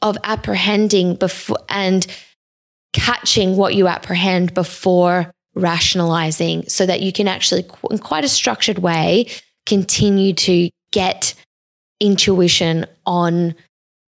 of 0.02 0.16
apprehending 0.24 1.14
before 1.14 1.58
and 1.68 2.06
catching 2.92 3.56
what 3.56 3.74
you 3.74 3.86
apprehend 3.86 4.54
before 4.54 5.30
rationalizing 5.54 6.64
so 6.68 6.86
that 6.86 7.00
you 7.00 7.12
can 7.12 7.28
actually, 7.28 7.64
in 7.90 7.98
quite 7.98 8.24
a 8.24 8.28
structured 8.28 8.78
way, 8.78 9.26
continue 9.66 10.32
to 10.32 10.70
get 10.90 11.34
intuition 12.00 12.86
on 13.04 13.54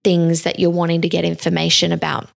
things 0.03 0.43
that 0.43 0.59
you're 0.59 0.69
wanting 0.69 1.01
to 1.01 1.09
get 1.09 1.23
information 1.25 1.91
about. 1.91 2.29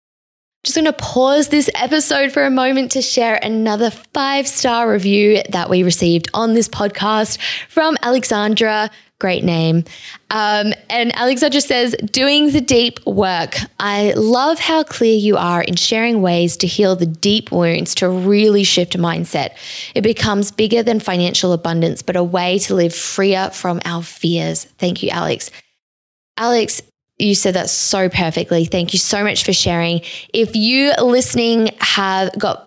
Just 0.63 0.75
going 0.75 0.86
to 0.86 0.94
pause 0.94 1.48
this 1.48 1.72
episode 1.74 2.32
for 2.32 2.44
a 2.44 2.51
moment 2.51 2.91
to 2.91 3.01
share 3.01 3.39
another 3.41 3.89
five 3.89 4.48
star 4.48 4.91
review 4.91 5.41
that 5.50 5.72
we 5.72 5.82
received 5.82 6.30
on 6.36 6.53
this 6.53 6.68
podcast 6.68 7.39
from 7.68 7.98
Alexandra. 8.03 8.91
Great 9.20 9.44
name. 9.44 9.84
Um, 10.30 10.74
and 10.88 11.15
Alexandra 11.15 11.62
says, 11.62 11.96
doing 12.12 12.51
the 12.51 12.62
deep 12.62 13.03
work. 13.08 13.56
I 13.80 14.13
love 14.15 14.60
how 14.60 14.84
clear 14.84 15.15
you 15.18 15.36
are 15.36 15.63
in 15.63 15.75
sharing 15.77 16.22
ways 16.22 16.58
to 16.58 16.68
heal 16.68 16.96
the 16.96 17.08
deep 17.08 17.51
wounds 17.51 17.96
to 17.96 18.10
really 18.10 18.63
shift 18.63 18.96
mindset. 18.96 19.58
It 19.96 20.01
becomes 20.01 20.51
bigger 20.51 20.84
than 20.84 21.00
financial 21.00 21.53
abundance, 21.53 22.03
but 22.03 22.15
a 22.15 22.24
way 22.24 22.60
to 22.60 22.75
live 22.75 22.94
freer 22.94 23.50
from 23.51 23.82
our 23.84 24.03
fears. 24.03 24.65
Thank 24.77 25.01
you, 25.01 25.10
Alex. 25.10 25.50
Alex, 26.38 26.82
you 27.22 27.36
said 27.36 27.56
that 27.56 27.70
so 27.70 28.10
perfectly. 28.10 28.66
Thank 28.66 28.94
you 28.94 29.00
so 29.00 29.24
much 29.24 29.44
for 29.44 29.54
sharing. 29.54 30.01
If 30.34 30.56
you 30.56 30.94
listening 31.00 31.70
have 31.80 32.38
got 32.38 32.66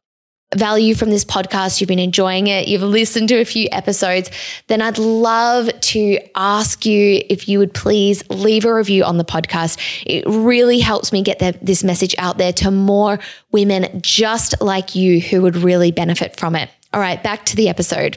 value 0.54 0.94
from 0.94 1.10
this 1.10 1.24
podcast, 1.24 1.80
you've 1.80 1.88
been 1.88 1.98
enjoying 1.98 2.46
it, 2.46 2.68
you've 2.68 2.82
listened 2.82 3.28
to 3.28 3.36
a 3.36 3.44
few 3.44 3.68
episodes, 3.72 4.30
then 4.68 4.80
I'd 4.80 4.98
love 4.98 5.68
to 5.80 6.18
ask 6.34 6.86
you 6.86 7.22
if 7.28 7.48
you 7.48 7.58
would 7.58 7.74
please 7.74 8.28
leave 8.30 8.64
a 8.64 8.74
review 8.74 9.04
on 9.04 9.18
the 9.18 9.24
podcast. 9.24 9.78
It 10.06 10.24
really 10.26 10.78
helps 10.78 11.12
me 11.12 11.22
get 11.22 11.38
the, 11.38 11.58
this 11.60 11.82
message 11.82 12.14
out 12.18 12.38
there 12.38 12.52
to 12.54 12.70
more 12.70 13.18
women 13.52 14.00
just 14.00 14.60
like 14.60 14.94
you 14.94 15.20
who 15.20 15.42
would 15.42 15.56
really 15.56 15.90
benefit 15.90 16.36
from 16.36 16.54
it. 16.54 16.70
All 16.92 17.00
right, 17.00 17.22
back 17.22 17.44
to 17.46 17.56
the 17.56 17.68
episode. 17.68 18.16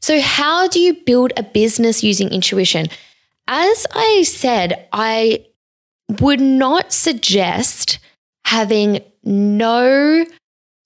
So, 0.00 0.20
how 0.20 0.68
do 0.68 0.78
you 0.78 0.94
build 1.04 1.32
a 1.36 1.42
business 1.42 2.04
using 2.04 2.28
intuition? 2.28 2.86
As 3.48 3.86
I 3.94 4.24
said, 4.24 4.86
I 4.92 5.46
would 6.20 6.40
not 6.40 6.92
suggest 6.92 7.98
having 8.44 9.00
no 9.24 10.26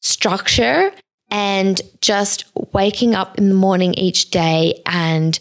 structure 0.01 0.93
and 1.29 1.81
just 2.01 2.45
waking 2.73 3.17
up 3.17 3.37
in 3.37 3.49
the 3.49 3.55
morning 3.55 3.95
each 3.95 4.31
day 4.31 4.81
and 4.87 5.39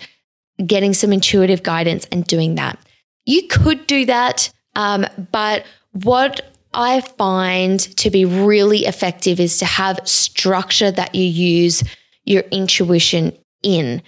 getting 0.66 0.96
some 0.96 1.14
intuitive 1.14 1.62
guidance 1.62 2.08
and 2.12 2.26
doing 2.26 2.56
that. 2.56 2.80
You 3.26 3.48
could 3.48 3.86
do 3.86 4.06
that, 4.06 4.52
um, 4.76 5.06
but 5.32 5.66
what 5.92 6.52
I 6.74 7.02
find 7.02 7.80
to 7.98 8.10
be 8.10 8.26
really 8.26 8.86
effective 8.86 9.40
is 9.40 9.60
to 9.60 9.66
have 9.66 10.00
structure 10.06 10.90
that 10.90 11.14
you 11.14 11.26
use 11.26 11.84
your 12.24 12.44
intuition 12.52 13.38
in. 13.62 14.02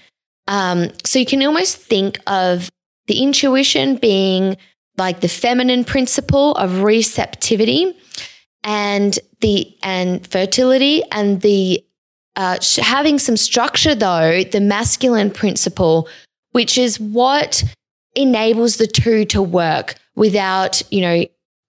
Um, 0.48 0.90
so 1.04 1.20
you 1.20 1.26
can 1.26 1.44
almost 1.44 1.78
think 1.78 2.20
of 2.26 2.72
the 3.08 3.22
intuition 3.22 3.96
being 3.96 4.58
like 4.98 5.22
the 5.22 5.28
feminine 5.28 5.84
principle 5.84 6.54
of 6.54 6.84
receptivity 6.84 7.96
and 8.64 9.20
the 9.42 9.76
and 9.84 10.26
fertility 10.28 11.04
and 11.12 11.42
the 11.42 11.84
uh, 12.36 12.58
having 12.78 13.20
some 13.20 13.38
structure 13.38 13.96
though 13.96 14.44
the 14.44 14.62
masculine 14.62 15.30
principle 15.30 16.08
which 16.52 16.78
is 16.78 17.00
what 17.00 17.64
enables 18.16 18.78
the 18.78 18.88
two 18.88 19.26
to 19.26 19.42
work 19.42 19.96
without 20.16 20.82
you 20.92 21.02
know 21.02 21.26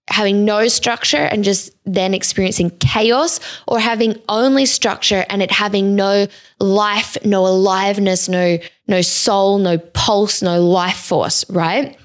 having 0.09 0.45
no 0.45 0.69
structure 0.69 1.17
and 1.17 1.45
just 1.45 1.73
then 1.87 2.15
experiencing 2.15 2.71
chaos 2.79 3.41
or 3.67 3.81
having 3.81 4.21
only 4.29 4.67
structure 4.67 5.25
and 5.31 5.43
it 5.43 5.51
having 5.51 5.97
no 5.97 6.27
life 6.61 7.17
no 7.25 7.47
aliveness 7.47 8.29
no 8.29 8.59
no 8.87 9.01
soul 9.01 9.59
no 9.59 9.79
pulse 9.79 10.43
no 10.43 10.63
life 10.63 10.99
force 10.99 11.49
right 11.49 11.97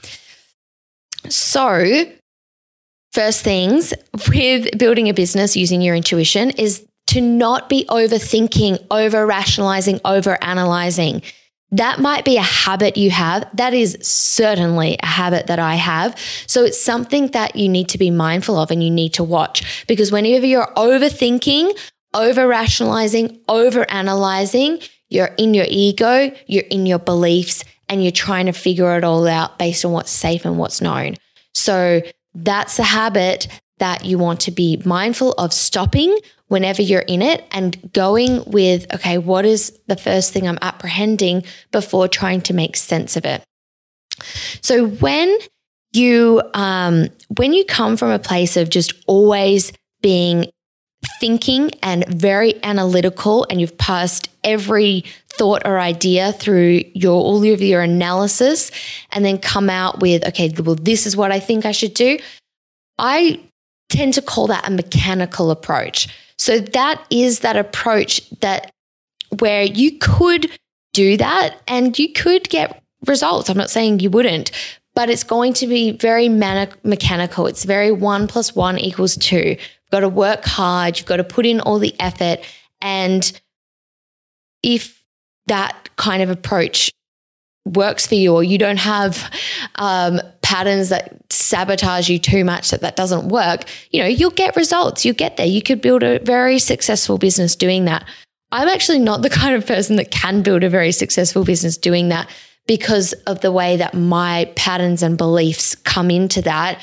so, 1.28 2.06
first 3.12 3.44
things 3.44 3.94
with 4.30 4.78
building 4.78 5.10
a 5.10 5.14
business 5.14 5.56
using 5.56 5.82
your 5.82 5.96
intuition 5.96 6.52
is 6.52 6.86
to 7.08 7.22
not 7.22 7.70
be 7.70 7.86
overthinking, 7.90 8.86
over 8.92 9.26
rationalizing, 9.26 10.00
over 10.06 10.38
analyzing. 10.44 11.22
That 11.72 12.00
might 12.00 12.26
be 12.26 12.38
a 12.38 12.42
habit 12.42 12.98
you 12.98 13.12
have. 13.12 13.48
That 13.56 13.74
is 13.74 13.98
certainly 14.02 14.98
a 15.04 15.06
habit 15.06 15.48
that 15.48 15.60
I 15.60 15.76
have. 15.76 16.18
So 16.48 16.64
it's 16.64 16.82
something 16.82 17.28
that 17.28 17.56
you 17.56 17.70
need 17.70 17.90
to 17.90 17.98
be 17.98 18.10
mindful 18.10 18.58
of 18.58 18.72
and 18.72 18.84
you 18.84 18.90
need 18.90 19.14
to 19.14 19.24
watch 19.24 19.86
because 19.88 20.12
whenever 20.12 20.46
you're 20.46 20.72
overthinking, 20.76 21.78
over 22.14 22.48
rationalizing, 22.48 23.40
over 23.48 23.90
analyzing, 23.92 24.80
you're 25.10 25.34
in 25.38 25.54
your 25.54 25.68
ego, 25.70 26.32
you're 26.48 26.64
in 26.70 26.86
your 26.86 27.00
beliefs, 27.00 27.64
and 27.88 28.04
you're 28.04 28.12
trying 28.12 28.46
to 28.46 28.52
figure 28.52 28.96
it 28.98 29.04
all 29.04 29.28
out 29.28 29.58
based 29.60 29.84
on 29.84 29.92
what's 29.92 30.12
safe 30.12 30.46
and 30.46 30.58
what's 30.58 30.82
known. 30.82 31.16
So 31.54 32.02
that's 32.34 32.80
a 32.80 32.84
habit 32.84 33.48
that 33.80 34.06
you 34.06 34.18
want 34.18 34.42
to 34.42 34.52
be 34.52 34.82
mindful 34.86 35.34
of 35.34 35.54
stopping 35.54 36.16
whenever 36.50 36.82
you're 36.82 37.02
in 37.02 37.22
it 37.22 37.46
and 37.52 37.92
going 37.94 38.44
with, 38.46 38.94
okay, 38.94 39.18
what 39.18 39.46
is 39.46 39.80
the 39.88 39.96
first 39.96 40.34
thing 40.34 40.48
I'm 40.48 40.60
apprehending 40.62 41.44
before 41.72 42.08
trying 42.08 42.42
to 42.42 42.54
make 42.54 42.76
sense 42.76 43.16
of 43.16 43.26
it? 43.26 43.42
So 44.62 44.88
when 44.88 45.38
you 45.94 46.42
um, 46.54 47.08
when 47.38 47.54
you 47.54 47.66
come 47.66 47.98
from 47.98 48.12
a 48.12 48.20
place 48.20 48.58
of 48.58 48.70
just 48.70 48.94
always 49.08 49.72
being 50.02 50.52
thinking 51.20 51.72
and 51.82 52.06
very 52.08 52.62
analytical 52.64 53.48
and 53.50 53.62
you've 53.62 53.78
passed 53.78 54.30
every 54.44 55.06
thought 55.30 55.62
or 55.66 55.80
idea 55.80 56.34
through 56.34 56.84
your 56.94 57.22
all 57.22 57.44
of 57.44 57.62
your 57.62 57.82
analysis 57.82 58.72
and 59.12 59.24
then 59.24 59.38
come 59.38 59.70
out 59.70 60.02
with 60.02 60.26
okay 60.28 60.54
well 60.60 60.76
this 60.76 61.06
is 61.06 61.16
what 61.16 61.32
i 61.32 61.40
think 61.40 61.66
i 61.66 61.72
should 61.72 61.94
do 61.94 62.18
i 62.98 63.40
tend 63.88 64.14
to 64.14 64.22
call 64.22 64.48
that 64.48 64.68
a 64.68 64.72
mechanical 64.72 65.52
approach 65.52 66.10
so 66.40 66.60
that 66.60 67.06
is 67.12 67.42
that 67.42 67.56
approach 67.56 68.28
that 68.40 68.72
where 69.38 69.64
you 69.64 70.00
could 70.00 70.50
do 70.94 71.18
that 71.18 71.62
and 71.68 72.00
you 72.00 72.12
could 72.12 72.50
get 72.50 72.82
results. 73.06 73.48
I'm 73.50 73.58
not 73.58 73.70
saying 73.70 74.00
you 74.00 74.10
wouldn't 74.10 74.52
but 75.00 75.10
it's 75.10 75.24
going 75.24 75.54
to 75.54 75.66
be 75.66 75.92
very 75.92 76.28
mechanical. 76.28 77.48
It's 77.48 77.64
very 77.64 77.90
one 77.90 78.28
plus 78.28 78.54
one 78.54 78.78
equals 78.78 79.16
two. 79.16 79.56
You've 79.56 79.92
got 79.92 80.02
to 80.02 80.10
work 80.10 80.44
hard, 80.44 80.98
you've 80.98 81.08
got 81.08 81.18
to 81.18 81.24
put 81.24 81.46
in 81.46 81.62
all 81.62 81.80
the 81.80 81.96
effort. 82.02 82.40
And 82.82 83.32
if 84.62 85.02
that 85.48 85.90
kind 85.96 86.22
of 86.22 86.30
approach 86.30 86.92
works 87.66 88.08
for 88.08 88.16
you 88.16 88.34
or 88.34 88.44
you 88.44 88.58
don't 88.58 88.76
have 88.76 89.32
um, 89.76 90.20
patterns 90.50 90.90
that 90.90 91.16
sabotage 91.30 92.10
you 92.10 92.18
too 92.18 92.44
much 92.44 92.72
that 92.72 92.82
that 92.82 92.96
doesn't 92.96 93.30
work 93.30 93.66
you 93.92 94.02
know 94.02 94.08
you'll 94.08 94.32
get 94.32 94.56
results 94.56 95.06
you'll 95.06 95.14
get 95.14 95.38
there 95.38 95.46
you 95.46 95.62
could 95.62 95.80
build 95.80 96.02
a 96.02 96.18
very 96.20 96.58
successful 96.58 97.20
business 97.20 97.56
doing 97.56 97.86
that 97.86 98.04
i'm 98.52 98.68
actually 98.68 98.98
not 98.98 99.22
the 99.22 99.30
kind 99.42 99.54
of 99.54 99.66
person 99.66 99.96
that 99.96 100.10
can 100.10 100.42
build 100.42 100.64
a 100.64 100.70
very 100.70 100.92
successful 100.92 101.44
business 101.44 101.78
doing 101.78 102.10
that 102.10 102.28
because 102.66 103.14
of 103.28 103.42
the 103.42 103.52
way 103.52 103.78
that 103.78 103.94
my 103.94 104.52
patterns 104.56 105.04
and 105.04 105.20
beliefs 105.20 105.76
come 105.76 106.10
into 106.10 106.42
that 106.42 106.80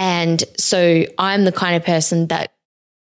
and 0.00 0.42
so 0.56 1.04
I'm 1.18 1.44
the 1.44 1.52
kind 1.52 1.76
of 1.76 1.84
person 1.84 2.28
that 2.28 2.54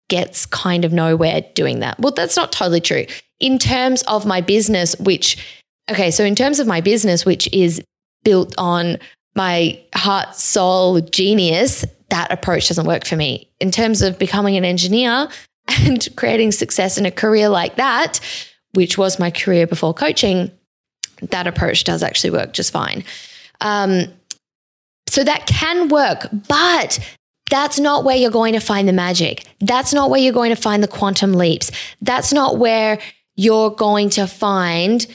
gets 0.09 0.45
kind 0.45 0.83
of 0.83 0.91
nowhere 0.91 1.41
doing 1.55 1.79
that. 1.79 1.97
Well, 1.97 2.11
that's 2.11 2.35
not 2.35 2.51
totally 2.51 2.81
true. 2.81 3.05
In 3.39 3.57
terms 3.57 4.01
of 4.03 4.25
my 4.25 4.41
business, 4.41 4.93
which, 4.99 5.63
okay, 5.89 6.11
so 6.11 6.25
in 6.25 6.35
terms 6.35 6.59
of 6.59 6.67
my 6.67 6.81
business, 6.81 7.25
which 7.25 7.47
is 7.53 7.81
built 8.23 8.53
on 8.57 8.97
my 9.35 9.79
heart, 9.95 10.35
soul, 10.35 11.01
genius, 11.01 11.85
that 12.09 12.31
approach 12.31 12.67
doesn't 12.67 12.85
work 12.85 13.05
for 13.05 13.15
me. 13.15 13.49
In 13.59 13.71
terms 13.71 14.01
of 14.01 14.19
becoming 14.19 14.55
an 14.55 14.65
engineer 14.65 15.27
and 15.67 16.07
creating 16.15 16.51
success 16.51 16.97
in 16.97 17.05
a 17.05 17.11
career 17.11 17.49
like 17.49 17.75
that, 17.77 18.19
which 18.73 18.97
was 18.97 19.19
my 19.19 19.31
career 19.31 19.67
before 19.67 19.93
coaching, 19.93 20.51
that 21.21 21.47
approach 21.47 21.83
does 21.83 22.03
actually 22.03 22.31
work 22.31 22.53
just 22.53 22.71
fine. 22.71 23.03
Um, 23.61 24.05
so 25.07 25.23
that 25.23 25.45
can 25.45 25.89
work, 25.89 26.27
but 26.47 26.99
that's 27.49 27.79
not 27.79 28.03
where 28.03 28.15
you're 28.15 28.31
going 28.31 28.53
to 28.53 28.59
find 28.59 28.87
the 28.87 28.93
magic. 28.93 29.45
That's 29.59 29.93
not 29.93 30.09
where 30.09 30.19
you're 30.19 30.33
going 30.33 30.55
to 30.55 30.61
find 30.61 30.81
the 30.81 30.87
quantum 30.87 31.33
leaps. 31.33 31.71
That's 32.01 32.33
not 32.33 32.57
where 32.57 32.99
you're 33.35 33.71
going 33.71 34.09
to 34.11 34.27
find, 34.27 35.05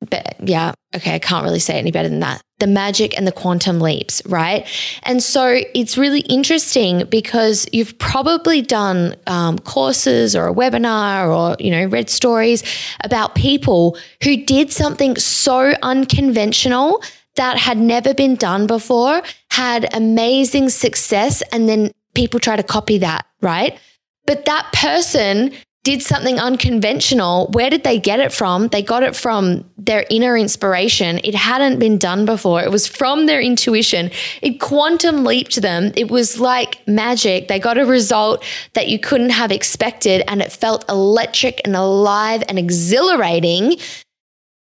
but 0.00 0.36
yeah, 0.40 0.72
okay, 0.94 1.14
I 1.14 1.18
can't 1.18 1.44
really 1.44 1.58
say 1.58 1.78
any 1.78 1.90
better 1.90 2.08
than 2.08 2.20
that. 2.20 2.40
The 2.58 2.66
magic 2.66 3.16
and 3.16 3.26
the 3.26 3.32
quantum 3.32 3.80
leaps, 3.80 4.22
right? 4.26 4.66
And 5.02 5.22
so 5.22 5.60
it's 5.74 5.98
really 5.98 6.20
interesting 6.20 7.04
because 7.06 7.66
you've 7.72 7.98
probably 7.98 8.62
done 8.62 9.16
um, 9.26 9.58
courses 9.58 10.36
or 10.36 10.48
a 10.48 10.54
webinar 10.54 11.28
or, 11.36 11.56
you 11.58 11.70
know, 11.70 11.86
read 11.86 12.10
stories 12.10 12.62
about 13.02 13.34
people 13.34 13.98
who 14.22 14.36
did 14.44 14.72
something 14.72 15.16
so 15.16 15.72
unconventional 15.82 17.02
that 17.36 17.56
had 17.56 17.78
never 17.78 18.14
been 18.14 18.34
done 18.34 18.66
before, 18.66 19.22
had 19.50 19.92
amazing 19.94 20.68
success, 20.68 21.42
and 21.52 21.68
then 21.68 21.90
people 22.14 22.40
try 22.40 22.56
to 22.56 22.64
copy 22.64 22.98
that, 22.98 23.26
right? 23.40 23.78
But 24.26 24.44
that 24.44 24.68
person 24.72 25.52
did 25.88 26.02
something 26.02 26.38
unconventional. 26.38 27.46
Where 27.52 27.70
did 27.70 27.82
they 27.82 27.98
get 27.98 28.20
it 28.20 28.30
from? 28.30 28.68
They 28.68 28.82
got 28.82 29.02
it 29.02 29.16
from 29.16 29.64
their 29.78 30.04
inner 30.10 30.36
inspiration. 30.36 31.18
It 31.24 31.34
hadn't 31.34 31.78
been 31.78 31.96
done 31.96 32.26
before. 32.26 32.62
It 32.62 32.70
was 32.70 32.86
from 32.86 33.24
their 33.24 33.40
intuition. 33.40 34.10
It 34.42 34.60
quantum 34.60 35.24
leaped 35.24 35.62
them. 35.62 35.92
It 35.96 36.10
was 36.10 36.38
like 36.38 36.86
magic. 36.86 37.48
They 37.48 37.58
got 37.58 37.78
a 37.78 37.86
result 37.86 38.44
that 38.74 38.88
you 38.88 38.98
couldn't 38.98 39.30
have 39.30 39.50
expected, 39.50 40.22
and 40.28 40.42
it 40.42 40.52
felt 40.52 40.86
electric 40.90 41.62
and 41.64 41.74
alive 41.74 42.42
and 42.50 42.58
exhilarating. 42.58 43.76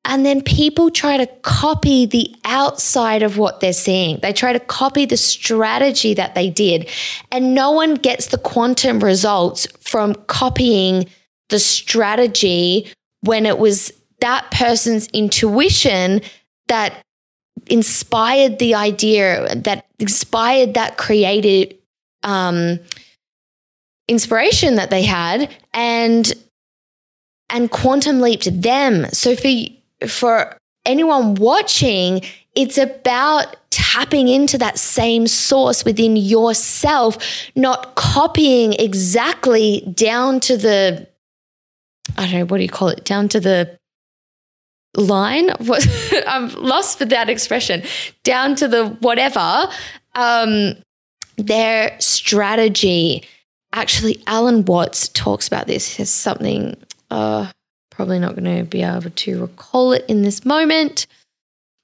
And 0.06 0.26
then 0.26 0.42
people 0.42 0.92
try 0.92 1.18
to 1.18 1.28
copy 1.44 2.06
the 2.06 2.36
outside 2.44 3.24
of 3.24 3.38
what 3.38 3.62
they're 3.62 3.72
seeing. 3.72 4.20
They 4.22 4.34
try 4.34 4.52
to 4.52 4.60
copy 4.60 5.06
the 5.06 5.18
strategy 5.18 6.14
that 6.14 6.36
they 6.36 6.50
did. 6.50 6.90
And 7.32 7.54
no 7.54 7.72
one 7.72 7.96
gets 7.96 8.28
the 8.28 8.38
quantum 8.38 9.00
results 9.00 9.66
from 9.80 10.16
copying 10.28 11.06
the 11.50 11.60
strategy 11.60 12.92
when 13.22 13.46
it 13.46 13.60
was 13.60 13.94
that 14.20 14.52
person's 14.52 15.08
intuition 15.08 16.22
that 16.68 17.02
inspired 17.68 18.60
the 18.60 18.76
idea, 18.76 19.56
that 19.56 19.86
inspired 20.00 20.74
that 20.74 20.98
creative 20.98 21.78
um, 22.24 22.80
inspiration 24.10 24.76
that 24.76 24.90
they 24.90 25.04
had. 25.04 25.50
And 25.74 26.34
and 27.50 27.70
quantum 27.70 28.20
leaped 28.20 28.62
them. 28.62 29.06
So 29.12 29.36
for 29.36 29.52
for 30.08 30.58
anyone 30.86 31.36
watching, 31.36 32.22
it's 32.56 32.78
about 32.78 33.56
tapping 33.70 34.28
into 34.28 34.58
that 34.58 34.78
same 34.78 35.28
source 35.28 35.84
within 35.84 36.16
yourself, 36.16 37.18
not 37.56 37.96
copying 37.96 38.74
exactly 38.74 39.82
down 39.94 40.40
to 40.42 40.58
the, 40.58 41.08
I 42.18 42.24
don't 42.24 42.40
know, 42.40 42.46
what 42.46 42.58
do 42.58 42.64
you 42.64 42.70
call 42.70 42.90
it? 42.90 43.04
Down 43.04 43.28
to 43.30 43.40
the 43.40 43.78
line. 44.96 45.50
I'm 46.28 46.50
lost 46.56 47.00
for 47.00 47.06
that 47.06 47.30
expression. 47.30 47.84
Down 48.24 48.56
to 48.56 48.68
the 48.68 48.90
whatever. 49.00 49.68
Um, 50.16 50.76
their 51.38 51.96
strategy. 52.00 53.24
Actually, 53.74 54.22
Alan 54.28 54.66
Watts 54.66 55.08
talks 55.10 55.48
about 55.48 55.68
this. 55.68 55.98
There's 55.98 56.10
something. 56.10 56.76
Uh, 57.10 57.52
Probably 57.96 58.18
not 58.18 58.36
going 58.36 58.58
to 58.58 58.64
be 58.64 58.82
able 58.82 59.12
to 59.12 59.42
recall 59.42 59.94
it 59.94 60.06
in 60.08 60.24
this 60.24 60.46
moment. 60.46 61.06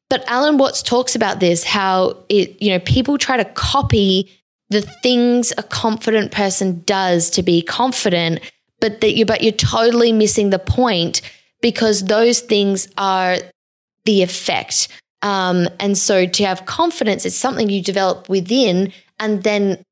But 0.09 0.23
Alan 0.27 0.57
Watts 0.57 0.81
talks 0.81 1.15
about 1.15 1.39
this 1.39 1.63
how 1.63 2.17
it, 2.29 2.59
you 2.61 2.71
know, 2.71 2.79
people 2.79 3.17
try 3.19 3.37
to 3.37 3.45
copy 3.45 4.31
the 4.69 4.81
things 4.81 5.53
a 5.57 5.63
confident 5.63 6.31
person 6.31 6.81
does 6.85 7.29
to 7.31 7.43
be 7.43 7.61
confident, 7.61 8.39
but 8.79 9.01
that 9.01 9.13
you 9.13 9.25
but 9.25 9.43
you're 9.43 9.51
totally 9.51 10.11
missing 10.11 10.49
the 10.49 10.59
point 10.59 11.21
because 11.61 12.05
those 12.05 12.39
things 12.39 12.87
are 12.97 13.37
the 14.05 14.23
effect. 14.23 14.87
Um, 15.21 15.67
and 15.79 15.97
so 15.97 16.25
to 16.25 16.45
have 16.45 16.65
confidence 16.65 17.25
is 17.25 17.35
something 17.35 17.69
you 17.69 17.83
develop 17.83 18.29
within, 18.29 18.93
and 19.19 19.43
then 19.43 19.83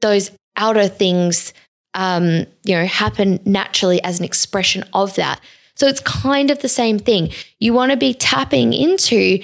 those 0.00 0.32
outer 0.56 0.88
things, 0.88 1.52
um, 1.94 2.46
you 2.64 2.74
know, 2.74 2.86
happen 2.86 3.38
naturally 3.44 4.02
as 4.02 4.18
an 4.18 4.24
expression 4.24 4.84
of 4.94 5.14
that. 5.14 5.40
So 5.80 5.86
it's 5.86 6.00
kind 6.00 6.50
of 6.50 6.58
the 6.58 6.68
same 6.68 6.98
thing. 6.98 7.32
You 7.58 7.72
want 7.72 7.90
to 7.90 7.96
be 7.96 8.12
tapping 8.12 8.74
into 8.74 9.42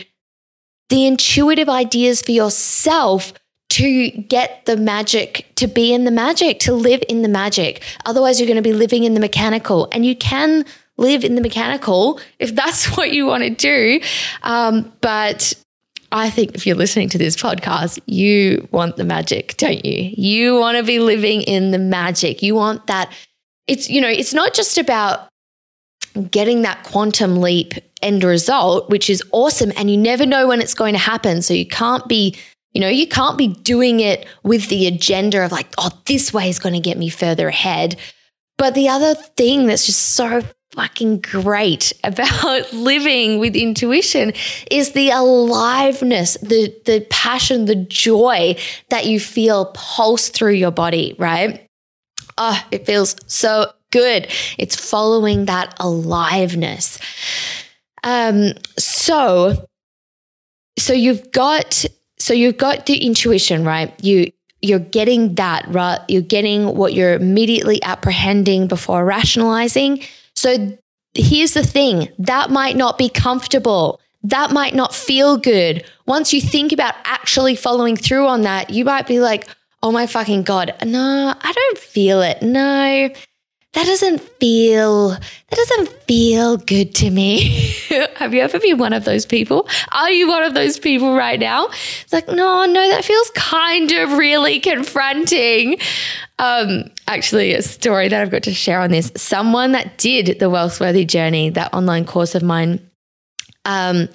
the 0.90 1.07
intuitive 1.07 1.70
ideas 1.70 2.20
for 2.20 2.33
yourself 2.33 3.33
to 3.70 4.11
get 4.11 4.66
the 4.66 4.77
magic, 4.77 5.51
to 5.55 5.66
be 5.66 5.94
in 5.94 6.05
the 6.05 6.11
magic, 6.11 6.59
to 6.61 6.75
live 6.75 7.03
in 7.09 7.22
the 7.22 7.29
magic. 7.31 7.83
Otherwise, 8.05 8.38
you're 8.38 8.46
going 8.46 8.57
to 8.57 8.62
be 8.62 8.75
living 8.75 9.05
in 9.05 9.14
the 9.14 9.20
mechanical. 9.20 9.88
And 9.92 10.05
you 10.05 10.14
can 10.14 10.66
live 10.99 11.25
in 11.25 11.37
the 11.37 11.40
mechanical 11.40 12.20
if 12.38 12.55
that's 12.55 12.85
what 12.99 13.12
you 13.12 13.25
want 13.25 13.42
to 13.42 13.49
do. 13.49 14.03
Um, 14.42 14.92
but 15.01 15.55
I 16.12 16.29
think 16.29 16.55
if 16.55 16.66
you're 16.66 16.77
listening 16.77 17.09
to 17.09 17.18
this 17.18 17.35
podcast, 17.35 17.99
you 18.05 18.68
want 18.72 18.99
the 18.99 19.05
magic, 19.05 19.57
don't 19.57 19.83
you? 19.87 20.12
You 20.14 20.61
want 20.61 20.77
to 20.77 20.85
be 20.85 20.99
living 20.99 21.40
in 21.40 21.70
the 21.70 21.79
magic. 21.79 22.42
You 22.42 22.55
want 22.55 22.88
that. 22.88 23.11
It's, 23.66 23.88
you 23.88 24.03
know, 24.03 24.11
it's 24.11 24.35
not 24.35 24.53
just 24.53 24.77
about 24.77 25.31
getting 26.25 26.63
that 26.63 26.83
quantum 26.85 27.41
leap 27.41 27.75
end 28.03 28.25
result, 28.25 28.89
which 28.91 29.09
is 29.11 29.23
awesome. 29.33 29.73
And 29.77 29.91
you 29.91 29.97
never 29.97 30.27
know 30.27 30.49
when 30.49 30.61
it's 30.61 30.75
going 30.75 30.95
to 30.95 30.99
happen. 30.99 31.43
So 31.43 31.55
you 31.55 31.67
can't 31.67 32.07
be, 32.09 32.37
you 32.73 32.81
know, 32.81 32.89
you 32.89 33.07
can't 33.07 33.39
be 33.39 33.49
doing 33.49 34.01
it 34.01 34.27
with 34.43 34.69
the 34.69 34.87
agenda 34.87 35.45
of 35.45 35.53
like, 35.53 35.69
oh, 35.79 35.91
this 36.07 36.33
way 36.33 36.49
is 36.49 36.59
going 36.59 36.75
to 36.75 36.81
get 36.81 36.99
me 36.99 37.09
further 37.09 37.49
ahead. 37.49 37.97
But 38.59 38.75
the 38.75 38.89
other 38.89 39.15
thing 39.15 39.67
that's 39.67 39.87
just 39.87 40.15
so 40.15 40.43
fucking 40.73 41.21
great 41.21 41.93
about 42.05 42.73
living 42.73 43.39
with 43.39 43.57
intuition 43.57 44.33
is 44.71 44.93
the 44.93 45.11
aliveness, 45.11 46.37
the 46.39 46.75
the 46.85 47.07
passion, 47.11 47.65
the 47.65 47.77
joy 47.77 48.57
that 48.91 49.07
you 49.07 49.19
feel 49.19 49.67
pulse 49.75 50.29
through 50.29 50.53
your 50.53 50.71
body, 50.71 51.15
right? 51.19 51.67
Oh, 52.39 52.63
it 52.71 52.85
feels 52.85 53.17
so 53.27 53.73
good. 53.90 54.29
It's 54.59 54.77
following 54.77 55.46
that 55.46 55.75
aliveness. 55.81 56.99
Um, 58.05 58.53
so, 58.79 59.68
so 60.79 60.92
you've 60.92 61.33
got, 61.33 61.85
so 62.18 62.33
you've 62.33 62.59
got 62.59 62.87
the 62.87 62.99
intuition, 62.99 63.64
right? 63.64 63.92
You, 64.05 64.31
you're 64.62 64.79
getting 64.79 65.35
that, 65.35 65.66
right? 65.68 66.01
You're 66.09 66.22
getting 66.22 66.77
what 66.77 66.94
you're 66.94 67.14
immediately 67.14 67.83
apprehending 67.83 68.68
before 68.68 69.05
rationalizing. 69.05 70.03
So 70.35 70.77
here's 71.14 71.55
the 71.55 71.64
thing 71.64 72.09
that 72.18 72.51
might 72.51 72.77
not 72.77 72.99
be 72.99 73.09
comfortable. 73.09 74.01
That 74.22 74.51
might 74.51 74.75
not 74.75 74.94
feel 74.94 75.37
good. 75.37 75.85
Once 76.07 76.33
you 76.33 76.40
think 76.40 76.72
about 76.72 76.94
actually 77.05 77.55
following 77.55 77.96
through 77.96 78.27
on 78.27 78.42
that, 78.42 78.70
you 78.70 78.85
might 78.85 79.07
be 79.07 79.20
like, 79.20 79.46
oh 79.83 79.92
my 79.92 80.07
fucking 80.07 80.42
God, 80.42 80.75
no, 80.85 81.35
I 81.38 81.53
don't 81.53 81.79
feel 81.79 82.22
it. 82.22 82.42
No, 82.42 83.11
that 83.77 83.85
doesn't 83.85 84.21
feel 84.41 85.11
that 85.11 85.51
doesn't 85.51 85.89
feel 86.05 86.57
good 86.57 86.95
to 86.95 87.11
me. 87.11 87.75
Have 88.17 88.33
you 88.33 88.41
ever 88.41 88.59
been 88.59 88.79
one 88.79 88.95
of 88.95 89.05
those 89.05 89.27
people? 89.27 89.69
Are 89.93 90.11
you 90.11 90.29
one 90.29 90.43
of 90.43 90.55
those 90.55 90.79
people 90.79 91.15
right 91.15 91.39
now? 91.39 91.67
It's 91.67 92.12
like, 92.12 92.27
no, 92.27 92.65
no, 92.65 92.89
that 92.89 93.05
feels 93.05 93.31
kind 93.33 93.93
of 93.93 94.17
really 94.17 94.61
confronting. 94.61 95.79
Um, 96.39 96.85
actually, 97.07 97.53
a 97.53 97.61
story 97.61 98.09
that 98.09 98.23
I've 98.23 98.31
got 98.31 98.45
to 98.45 98.55
share 98.55 98.81
on 98.81 98.93
this. 98.93 99.12
Someone 99.15 99.73
that 99.73 99.99
did 99.99 100.39
the 100.39 100.47
Wealthworthy 100.47 101.07
Journey, 101.07 101.51
that 101.51 101.75
online 101.75 102.07
course 102.07 102.35
of 102.35 102.43
mine, 102.43 102.81
um, 103.67 104.09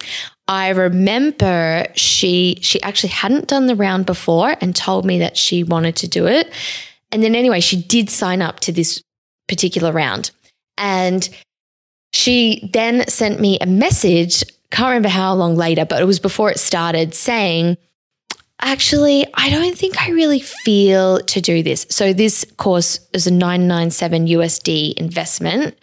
I 0.48 0.70
remember 0.70 1.86
she 1.94 2.58
she 2.62 2.82
actually 2.82 3.10
hadn't 3.10 3.46
done 3.46 3.68
the 3.68 3.76
round 3.76 4.06
before 4.06 4.56
and 4.60 4.74
told 4.74 5.04
me 5.04 5.20
that 5.20 5.36
she 5.36 5.62
wanted 5.62 5.94
to 5.96 6.08
do 6.08 6.26
it. 6.26 6.52
And 7.12 7.22
then 7.22 7.36
anyway, 7.36 7.60
she 7.60 7.80
did 7.80 8.10
sign 8.10 8.42
up 8.42 8.58
to 8.60 8.72
this 8.72 9.00
particular 9.48 9.92
round. 9.92 10.30
And 10.78 11.28
she 12.12 12.68
then 12.72 13.06
sent 13.08 13.40
me 13.40 13.58
a 13.60 13.66
message, 13.66 14.44
can't 14.70 14.88
remember 14.88 15.08
how 15.08 15.34
long 15.34 15.56
later, 15.56 15.84
but 15.84 16.00
it 16.00 16.06
was 16.06 16.18
before 16.18 16.50
it 16.50 16.58
started, 16.58 17.14
saying, 17.14 17.76
Actually, 18.64 19.26
I 19.34 19.50
don't 19.50 19.76
think 19.76 20.00
I 20.00 20.10
really 20.10 20.38
feel 20.38 21.18
to 21.20 21.40
do 21.40 21.64
this. 21.64 21.84
So, 21.90 22.12
this 22.12 22.46
course 22.58 23.00
is 23.12 23.26
a 23.26 23.32
997 23.32 24.26
USD 24.28 24.94
investment, 24.94 25.76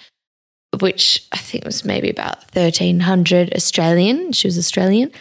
which 0.79 1.27
I 1.33 1.37
think 1.37 1.65
was 1.65 1.83
maybe 1.83 2.09
about 2.09 2.37
1300 2.53 3.53
Australian. 3.53 4.31
She 4.31 4.47
was 4.47 4.57
Australian. 4.57 5.11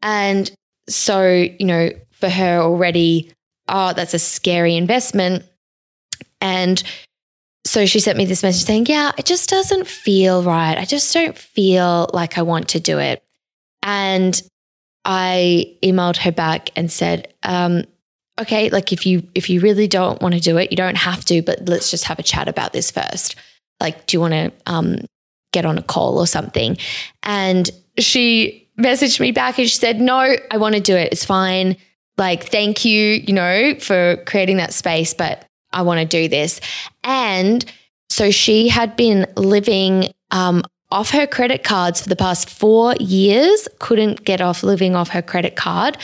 And 0.00 0.50
so, 0.88 1.26
you 1.26 1.66
know, 1.66 1.90
for 2.12 2.30
her 2.30 2.60
already, 2.60 3.30
oh, 3.68 3.92
that's 3.92 4.14
a 4.14 4.18
scary 4.18 4.74
investment. 4.76 5.44
And 6.40 6.82
so 7.64 7.86
she 7.86 8.00
sent 8.00 8.18
me 8.18 8.24
this 8.24 8.42
message 8.42 8.64
saying, 8.64 8.86
Yeah, 8.86 9.12
it 9.16 9.24
just 9.24 9.48
doesn't 9.48 9.86
feel 9.86 10.42
right. 10.42 10.76
I 10.76 10.84
just 10.84 11.12
don't 11.14 11.36
feel 11.36 12.10
like 12.12 12.38
I 12.38 12.42
want 12.42 12.68
to 12.70 12.80
do 12.80 12.98
it. 12.98 13.22
And 13.82 14.40
I 15.04 15.76
emailed 15.82 16.16
her 16.18 16.32
back 16.32 16.70
and 16.76 16.90
said, 16.90 17.32
um, 17.42 17.84
okay, 18.40 18.70
like 18.70 18.92
if 18.92 19.06
you 19.06 19.26
if 19.34 19.50
you 19.50 19.60
really 19.60 19.88
don't 19.88 20.20
want 20.22 20.34
to 20.34 20.40
do 20.40 20.56
it, 20.58 20.70
you 20.70 20.76
don't 20.76 20.96
have 20.96 21.24
to, 21.26 21.42
but 21.42 21.68
let's 21.68 21.90
just 21.90 22.04
have 22.04 22.18
a 22.18 22.22
chat 22.22 22.48
about 22.48 22.72
this 22.72 22.90
first. 22.90 23.36
Like, 23.80 24.06
do 24.06 24.16
you 24.16 24.20
want 24.20 24.34
to 24.34 24.52
um, 24.66 24.96
get 25.52 25.66
on 25.66 25.78
a 25.78 25.82
call 25.82 26.18
or 26.18 26.26
something? 26.26 26.76
And 27.22 27.68
she 27.98 28.68
messaged 28.78 29.20
me 29.20 29.32
back 29.32 29.58
and 29.58 29.68
she 29.68 29.76
said, 29.76 30.00
no, 30.00 30.36
I 30.50 30.56
want 30.56 30.76
to 30.76 30.80
do 30.80 30.96
it. 30.96 31.12
It's 31.12 31.24
fine. 31.24 31.76
Like, 32.16 32.44
thank 32.44 32.84
you, 32.84 33.22
you 33.26 33.32
know, 33.32 33.74
for 33.80 34.16
creating 34.26 34.58
that 34.58 34.72
space, 34.72 35.14
but 35.14 35.46
I 35.72 35.82
want 35.82 36.00
to 36.00 36.06
do 36.06 36.28
this. 36.28 36.60
And 37.04 37.64
so 38.10 38.30
she 38.30 38.68
had 38.68 38.96
been 38.96 39.26
living 39.36 40.12
um, 40.30 40.62
off 40.90 41.10
her 41.10 41.26
credit 41.26 41.64
cards 41.64 42.02
for 42.02 42.08
the 42.08 42.16
past 42.16 42.50
four 42.50 42.94
years, 43.00 43.66
couldn't 43.78 44.24
get 44.24 44.40
off 44.40 44.62
living 44.62 44.94
off 44.94 45.08
her 45.08 45.22
credit 45.22 45.56
card. 45.56 45.96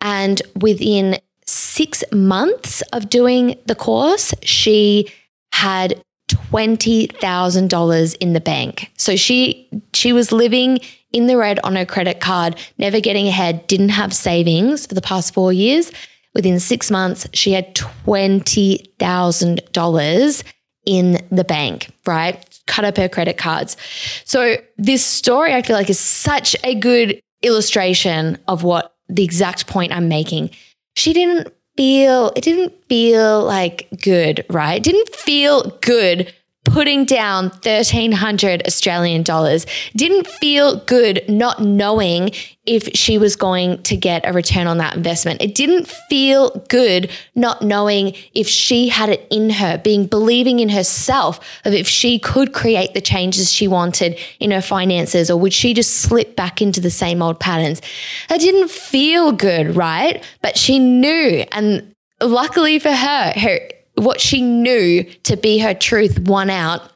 And 0.00 0.40
within 0.54 1.18
six 1.46 2.04
months 2.12 2.82
of 2.92 3.10
doing 3.10 3.58
the 3.66 3.74
course, 3.74 4.32
she 4.42 5.10
had 5.52 6.00
$20,000 6.28 8.16
in 8.20 8.32
the 8.32 8.40
bank. 8.40 8.90
So 8.96 9.16
she 9.16 9.68
she 9.92 10.12
was 10.12 10.30
living 10.30 10.78
in 11.12 11.26
the 11.26 11.36
red 11.36 11.58
on 11.64 11.74
her 11.74 11.86
credit 11.86 12.20
card, 12.20 12.56
never 12.76 13.00
getting 13.00 13.26
ahead, 13.26 13.66
didn't 13.66 13.88
have 13.90 14.12
savings 14.12 14.86
for 14.86 14.94
the 14.94 15.00
past 15.00 15.32
4 15.34 15.52
years. 15.52 15.90
Within 16.34 16.60
6 16.60 16.90
months, 16.90 17.26
she 17.32 17.52
had 17.52 17.74
$20,000 17.74 20.42
in 20.86 21.18
the 21.30 21.44
bank, 21.44 21.90
right? 22.06 22.60
Cut 22.66 22.84
up 22.84 22.96
her 22.96 23.08
credit 23.08 23.38
cards. 23.38 23.76
So 24.24 24.56
this 24.76 25.04
story 25.04 25.54
I 25.54 25.62
feel 25.62 25.76
like 25.76 25.90
is 25.90 25.98
such 25.98 26.54
a 26.64 26.74
good 26.74 27.20
illustration 27.42 28.38
of 28.46 28.62
what 28.62 28.94
the 29.08 29.24
exact 29.24 29.66
point 29.66 29.92
I'm 29.92 30.08
making. 30.08 30.50
She 30.96 31.12
didn't 31.12 31.52
feel, 31.76 32.32
it 32.36 32.42
didn't 32.42 32.72
feel 32.88 33.44
like 33.44 33.88
good, 34.02 34.44
right? 34.50 34.78
It 34.78 34.82
didn't 34.82 35.14
feel 35.14 35.70
good 35.80 36.34
putting 36.72 37.04
down 37.04 37.44
1300 37.44 38.66
Australian 38.66 39.22
dollars. 39.22 39.66
Didn't 39.96 40.26
feel 40.26 40.80
good 40.80 41.24
not 41.28 41.60
knowing 41.60 42.30
if 42.66 42.88
she 42.94 43.16
was 43.16 43.34
going 43.34 43.82
to 43.84 43.96
get 43.96 44.28
a 44.28 44.32
return 44.32 44.66
on 44.66 44.76
that 44.78 44.94
investment. 44.94 45.40
It 45.40 45.54
didn't 45.54 45.88
feel 45.88 46.50
good 46.68 47.10
not 47.34 47.62
knowing 47.62 48.14
if 48.34 48.46
she 48.46 48.88
had 48.88 49.08
it 49.08 49.26
in 49.30 49.50
her, 49.50 49.78
being 49.78 50.06
believing 50.06 50.60
in 50.60 50.68
herself 50.68 51.40
of 51.64 51.72
if 51.72 51.88
she 51.88 52.18
could 52.18 52.52
create 52.52 52.92
the 52.92 53.00
changes 53.00 53.50
she 53.50 53.66
wanted 53.66 54.18
in 54.38 54.50
her 54.50 54.60
finances 54.60 55.30
or 55.30 55.40
would 55.40 55.54
she 55.54 55.72
just 55.72 55.94
slip 55.94 56.36
back 56.36 56.60
into 56.60 56.80
the 56.80 56.90
same 56.90 57.22
old 57.22 57.40
patterns. 57.40 57.80
That 58.28 58.40
didn't 58.40 58.70
feel 58.70 59.32
good, 59.32 59.74
right? 59.74 60.22
But 60.42 60.58
she 60.58 60.78
knew 60.78 61.44
and 61.52 61.94
luckily 62.20 62.78
for 62.78 62.92
her, 62.92 63.32
her 63.34 63.60
what 63.98 64.20
she 64.20 64.40
knew 64.40 65.04
to 65.24 65.36
be 65.36 65.58
her 65.58 65.74
truth 65.74 66.18
won 66.20 66.50
out 66.50 66.90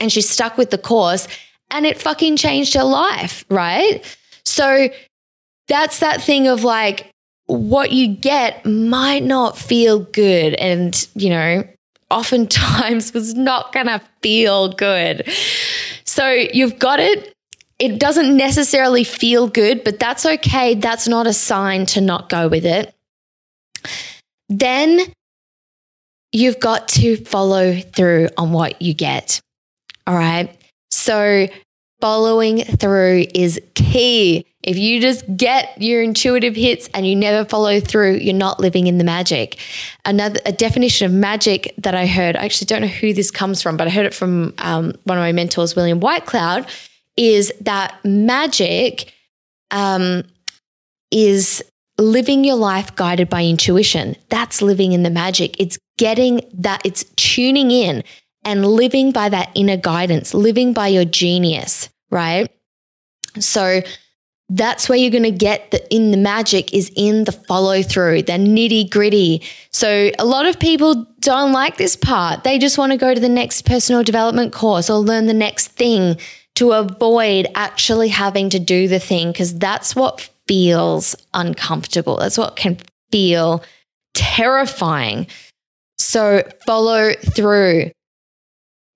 and 0.00 0.12
she 0.12 0.20
stuck 0.20 0.56
with 0.56 0.70
the 0.70 0.78
course 0.78 1.28
and 1.70 1.86
it 1.86 2.00
fucking 2.00 2.36
changed 2.36 2.74
her 2.74 2.84
life, 2.84 3.44
right? 3.48 4.02
So 4.44 4.88
that's 5.68 6.00
that 6.00 6.22
thing 6.22 6.46
of 6.46 6.64
like 6.64 7.10
what 7.46 7.92
you 7.92 8.08
get 8.08 8.64
might 8.64 9.22
not 9.22 9.58
feel 9.58 10.00
good 10.00 10.54
and, 10.54 11.06
you 11.14 11.30
know, 11.30 11.64
oftentimes 12.10 13.12
was 13.14 13.34
not 13.34 13.72
going 13.72 13.86
to 13.86 14.00
feel 14.22 14.72
good. 14.72 15.28
So 16.04 16.30
you've 16.30 16.78
got 16.78 17.00
it. 17.00 17.32
It 17.78 17.98
doesn't 17.98 18.36
necessarily 18.36 19.02
feel 19.02 19.48
good, 19.48 19.82
but 19.82 19.98
that's 19.98 20.24
okay. 20.24 20.74
That's 20.74 21.08
not 21.08 21.26
a 21.26 21.32
sign 21.32 21.86
to 21.86 22.00
not 22.00 22.28
go 22.28 22.48
with 22.48 22.64
it. 22.64 22.94
Then 24.48 25.00
you've 26.34 26.58
got 26.58 26.88
to 26.88 27.16
follow 27.16 27.76
through 27.76 28.28
on 28.36 28.52
what 28.52 28.82
you 28.82 28.92
get. 28.92 29.40
All 30.06 30.16
right. 30.16 30.54
So, 30.90 31.48
following 32.00 32.64
through 32.64 33.26
is 33.34 33.58
key. 33.74 34.44
If 34.62 34.76
you 34.76 35.00
just 35.00 35.24
get 35.36 35.80
your 35.80 36.02
intuitive 36.02 36.56
hits 36.56 36.88
and 36.92 37.06
you 37.06 37.14
never 37.14 37.48
follow 37.48 37.80
through, 37.80 38.16
you're 38.16 38.34
not 38.34 38.60
living 38.60 38.86
in 38.86 38.98
the 38.98 39.04
magic. 39.04 39.58
Another 40.04 40.40
a 40.44 40.52
definition 40.52 41.06
of 41.06 41.12
magic 41.12 41.72
that 41.78 41.94
I 41.94 42.06
heard, 42.06 42.36
I 42.36 42.44
actually 42.44 42.66
don't 42.66 42.82
know 42.82 42.88
who 42.88 43.14
this 43.14 43.30
comes 43.30 43.62
from, 43.62 43.76
but 43.76 43.86
I 43.86 43.90
heard 43.90 44.06
it 44.06 44.14
from 44.14 44.54
um, 44.58 44.92
one 45.04 45.16
of 45.16 45.22
my 45.22 45.32
mentors, 45.32 45.76
William 45.76 46.00
Whitecloud, 46.00 46.68
is 47.16 47.52
that 47.60 47.94
magic 48.04 49.12
um, 49.70 50.24
is 51.10 51.62
living 51.98 52.44
your 52.44 52.56
life 52.56 52.94
guided 52.96 53.28
by 53.28 53.44
intuition. 53.44 54.16
That's 54.28 54.62
living 54.62 54.92
in 54.92 55.02
the 55.02 55.10
magic. 55.10 55.60
It's 55.60 55.78
getting 55.98 56.40
that, 56.54 56.82
it's 56.84 57.04
tuning 57.16 57.70
in 57.70 58.02
and 58.44 58.66
living 58.66 59.12
by 59.12 59.28
that 59.28 59.50
inner 59.54 59.76
guidance, 59.76 60.34
living 60.34 60.72
by 60.72 60.88
your 60.88 61.04
genius, 61.04 61.88
right? 62.10 62.50
So 63.38 63.82
that's 64.50 64.88
where 64.88 64.98
you're 64.98 65.10
going 65.10 65.22
to 65.22 65.30
get 65.30 65.70
the 65.70 65.94
in 65.94 66.10
the 66.10 66.16
magic 66.16 66.74
is 66.74 66.90
in 66.94 67.24
the 67.24 67.32
follow 67.32 67.82
through, 67.82 68.22
the 68.22 68.32
nitty 68.32 68.90
gritty. 68.90 69.42
So 69.70 70.10
a 70.18 70.24
lot 70.24 70.46
of 70.46 70.60
people 70.60 71.06
don't 71.20 71.52
like 71.52 71.78
this 71.78 71.96
part. 71.96 72.44
They 72.44 72.58
just 72.58 72.76
want 72.76 72.92
to 72.92 72.98
go 72.98 73.14
to 73.14 73.20
the 73.20 73.28
next 73.28 73.62
personal 73.62 74.02
development 74.02 74.52
course 74.52 74.90
or 74.90 74.98
learn 74.98 75.26
the 75.26 75.34
next 75.34 75.68
thing 75.68 76.18
to 76.56 76.72
avoid 76.72 77.48
actually 77.54 78.08
having 78.08 78.50
to 78.50 78.58
do 78.58 78.86
the 78.86 79.00
thing 79.00 79.32
because 79.32 79.58
that's 79.58 79.96
what 79.96 80.28
feels 80.46 81.16
uncomfortable. 81.32 82.16
That's 82.16 82.38
what 82.38 82.56
can 82.56 82.78
feel 83.10 83.62
terrifying. 84.14 85.26
So 85.98 86.42
follow 86.66 87.12
through. 87.14 87.90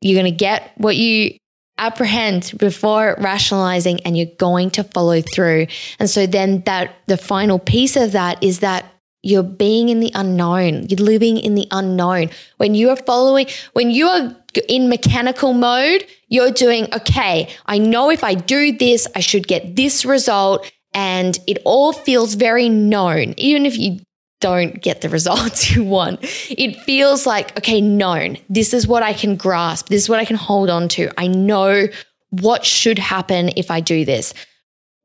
You're 0.01 0.21
going 0.21 0.33
to 0.33 0.37
get 0.37 0.73
what 0.77 0.97
you 0.97 1.37
apprehend 1.79 2.53
before 2.59 3.17
rationalizing 3.19 4.01
and 4.01 4.17
you're 4.17 4.35
going 4.39 4.71
to 4.71 4.85
follow 4.85 5.21
through. 5.21 5.67
And 5.99 6.11
so 6.11 6.27
then 6.27 6.63
that 6.63 6.95
the 7.07 7.17
final 7.17 7.59
piece 7.59 7.97
of 7.97 8.13
that 8.13 8.43
is 8.43 8.61
that 8.61 8.85
you're 9.23 9.43
being 9.43 9.89
in 9.89 10.01
the 10.01 10.13
unknown. 10.15 10.87
You're 10.89 11.05
living 11.05 11.39
in 11.39 11.55
the 11.55 11.67
unknown. 11.71 12.31
When 12.59 12.75
you 12.75 12.91
are 12.91 12.97
following, 12.97 13.47
when 13.73 13.91
you 13.91 14.07
are 14.07 14.37
in 14.69 14.89
mechanical 14.89 15.53
mode, 15.53 16.05
you're 16.29 16.53
doing, 16.53 16.93
okay, 16.95 17.49
I 17.67 17.79
know 17.79 18.11
if 18.11 18.23
I 18.23 18.35
do 18.35 18.77
this, 18.77 19.07
I 19.17 19.21
should 19.21 19.49
get 19.49 19.77
this 19.77 20.05
result 20.05 20.71
and 20.99 21.39
it 21.47 21.59
all 21.65 21.93
feels 21.93 22.35
very 22.35 22.69
known, 22.69 23.33
even 23.37 23.67
if 23.67 23.79
you 23.79 24.01
don't 24.41 24.83
get 24.83 25.01
the 25.01 25.09
results 25.19 25.71
you 25.71 25.85
want. 25.85 26.19
It 26.51 26.77
feels 26.83 27.25
like, 27.25 27.57
okay, 27.57 27.81
known. 27.81 28.37
This 28.49 28.75
is 28.75 28.89
what 28.89 29.05
I 29.05 29.13
can 29.13 29.37
grasp. 29.37 29.91
This 29.91 30.03
is 30.03 30.09
what 30.09 30.19
I 30.19 30.25
can 30.25 30.35
hold 30.35 30.69
on 30.69 30.89
to. 30.91 31.09
I 31.17 31.29
know 31.29 31.87
what 32.31 32.67
should 32.67 32.99
happen 32.99 33.51
if 33.57 33.71
I 33.71 33.79
do 33.79 34.05
this. 34.05 34.35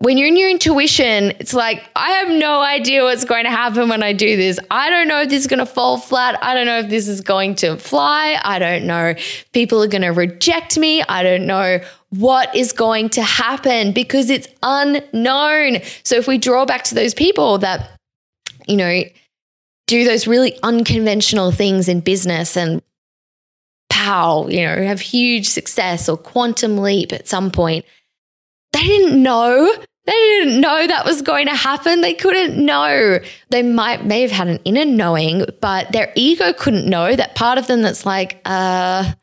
When 0.03 0.17
you're 0.17 0.27
in 0.27 0.35
your 0.35 0.49
intuition, 0.49 1.31
it's 1.39 1.53
like, 1.53 1.89
I 1.95 2.09
have 2.11 2.27
no 2.27 2.59
idea 2.59 3.03
what's 3.03 3.23
going 3.23 3.45
to 3.45 3.49
happen 3.49 3.87
when 3.87 4.03
I 4.03 4.11
do 4.11 4.35
this. 4.35 4.59
I 4.69 4.89
don't 4.89 5.07
know 5.07 5.21
if 5.21 5.29
this 5.29 5.39
is 5.39 5.47
going 5.47 5.59
to 5.59 5.65
fall 5.65 5.97
flat. 5.97 6.37
I 6.43 6.53
don't 6.53 6.65
know 6.65 6.79
if 6.79 6.89
this 6.89 7.07
is 7.07 7.21
going 7.21 7.55
to 7.55 7.77
fly. 7.77 8.37
I 8.43 8.59
don't 8.59 8.85
know. 8.85 9.15
People 9.53 9.81
are 9.81 9.87
going 9.87 10.01
to 10.01 10.09
reject 10.09 10.77
me. 10.77 11.01
I 11.03 11.23
don't 11.23 11.45
know 11.45 11.79
what 12.09 12.53
is 12.53 12.73
going 12.73 13.11
to 13.11 13.21
happen 13.21 13.93
because 13.93 14.29
it's 14.29 14.49
unknown. 14.61 15.77
So 16.03 16.17
if 16.17 16.27
we 16.27 16.37
draw 16.37 16.65
back 16.65 16.83
to 16.85 16.95
those 16.95 17.13
people 17.13 17.59
that, 17.59 17.97
you 18.67 18.75
know, 18.75 19.03
do 19.87 20.03
those 20.03 20.27
really 20.27 20.59
unconventional 20.63 21.53
things 21.53 21.87
in 21.87 22.01
business 22.01 22.57
and 22.57 22.81
pow, 23.89 24.47
you 24.49 24.65
know, 24.65 24.83
have 24.83 24.99
huge 24.99 25.47
success 25.47 26.09
or 26.09 26.17
quantum 26.17 26.77
leap 26.77 27.13
at 27.13 27.29
some 27.29 27.51
point, 27.51 27.85
they 28.73 28.83
didn't 28.83 29.23
know. 29.23 29.73
They 30.05 30.11
didn't 30.11 30.59
know 30.59 30.85
that 30.85 31.05
was 31.05 31.21
going 31.21 31.47
to 31.47 31.55
happen. 31.55 32.01
They 32.01 32.13
couldn't 32.13 32.57
know. 32.63 33.19
They 33.49 33.63
might 33.63 34.05
may 34.05 34.21
have 34.21 34.31
had 34.31 34.49
an 34.49 34.59
inner 34.65 34.83
knowing, 34.83 35.45
but 35.61 35.91
their 35.93 36.11
ego 36.15 36.51
couldn't 36.51 36.89
know 36.89 37.15
that 37.15 37.35
part 37.35 37.57
of 37.57 37.67
them 37.67 37.81
that's 37.81 38.05
like, 38.05 38.41
uh, 38.43 39.13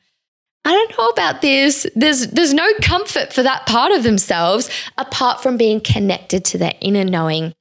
I 0.64 0.72
don't 0.72 0.98
know 0.98 1.08
about 1.08 1.42
this. 1.42 1.86
There's 1.94 2.28
there's 2.28 2.54
no 2.54 2.66
comfort 2.80 3.32
for 3.32 3.42
that 3.42 3.66
part 3.66 3.92
of 3.92 4.04
themselves 4.04 4.70
apart 4.96 5.42
from 5.42 5.58
being 5.58 5.80
connected 5.80 6.44
to 6.46 6.58
their 6.58 6.74
inner 6.80 7.04
knowing. 7.04 7.54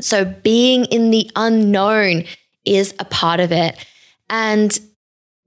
So 0.00 0.24
being 0.24 0.84
in 0.86 1.10
the 1.10 1.30
unknown 1.34 2.24
is 2.64 2.94
a 2.98 3.04
part 3.04 3.40
of 3.40 3.50
it. 3.50 3.84
And 4.28 4.78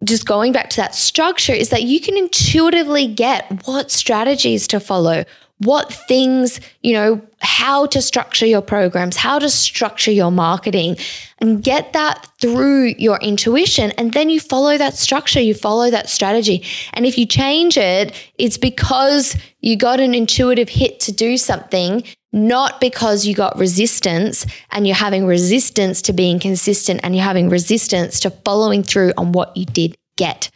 just 0.03 0.25
going 0.25 0.51
back 0.51 0.69
to 0.71 0.77
that 0.77 0.95
structure 0.95 1.53
is 1.53 1.69
that 1.69 1.83
you 1.83 1.99
can 1.99 2.17
intuitively 2.17 3.07
get 3.07 3.67
what 3.67 3.91
strategies 3.91 4.67
to 4.67 4.79
follow, 4.79 5.25
what 5.59 5.93
things, 5.93 6.59
you 6.81 6.93
know, 6.93 7.21
how 7.41 7.85
to 7.87 8.01
structure 8.01 8.45
your 8.45 8.61
programs, 8.61 9.17
how 9.17 9.39
to 9.39 9.49
structure 9.49 10.11
your 10.11 10.31
marketing, 10.31 10.97
and 11.39 11.63
get 11.63 11.93
that 11.93 12.27
through 12.39 12.93
your 12.97 13.19
intuition. 13.19 13.91
And 13.91 14.13
then 14.13 14.29
you 14.29 14.39
follow 14.39 14.77
that 14.77 14.95
structure, 14.95 15.41
you 15.41 15.53
follow 15.53 15.89
that 15.89 16.09
strategy. 16.09 16.63
And 16.93 17.05
if 17.05 17.17
you 17.17 17.25
change 17.25 17.77
it, 17.77 18.13
it's 18.37 18.57
because 18.57 19.35
you 19.59 19.77
got 19.77 19.99
an 19.99 20.13
intuitive 20.13 20.69
hit 20.69 20.99
to 21.01 21.11
do 21.11 21.37
something, 21.37 22.03
not 22.31 22.79
because 22.79 23.25
you 23.25 23.35
got 23.35 23.57
resistance 23.57 24.45
and 24.71 24.87
you're 24.87 24.95
having 24.95 25.25
resistance 25.25 26.01
to 26.03 26.13
being 26.13 26.39
consistent 26.39 27.01
and 27.03 27.15
you're 27.15 27.23
having 27.23 27.49
resistance 27.49 28.19
to 28.21 28.29
following 28.29 28.83
through 28.83 29.11
on 29.17 29.33
what 29.33 29.55
you 29.57 29.65
did 29.65 29.97
get. 30.15 30.49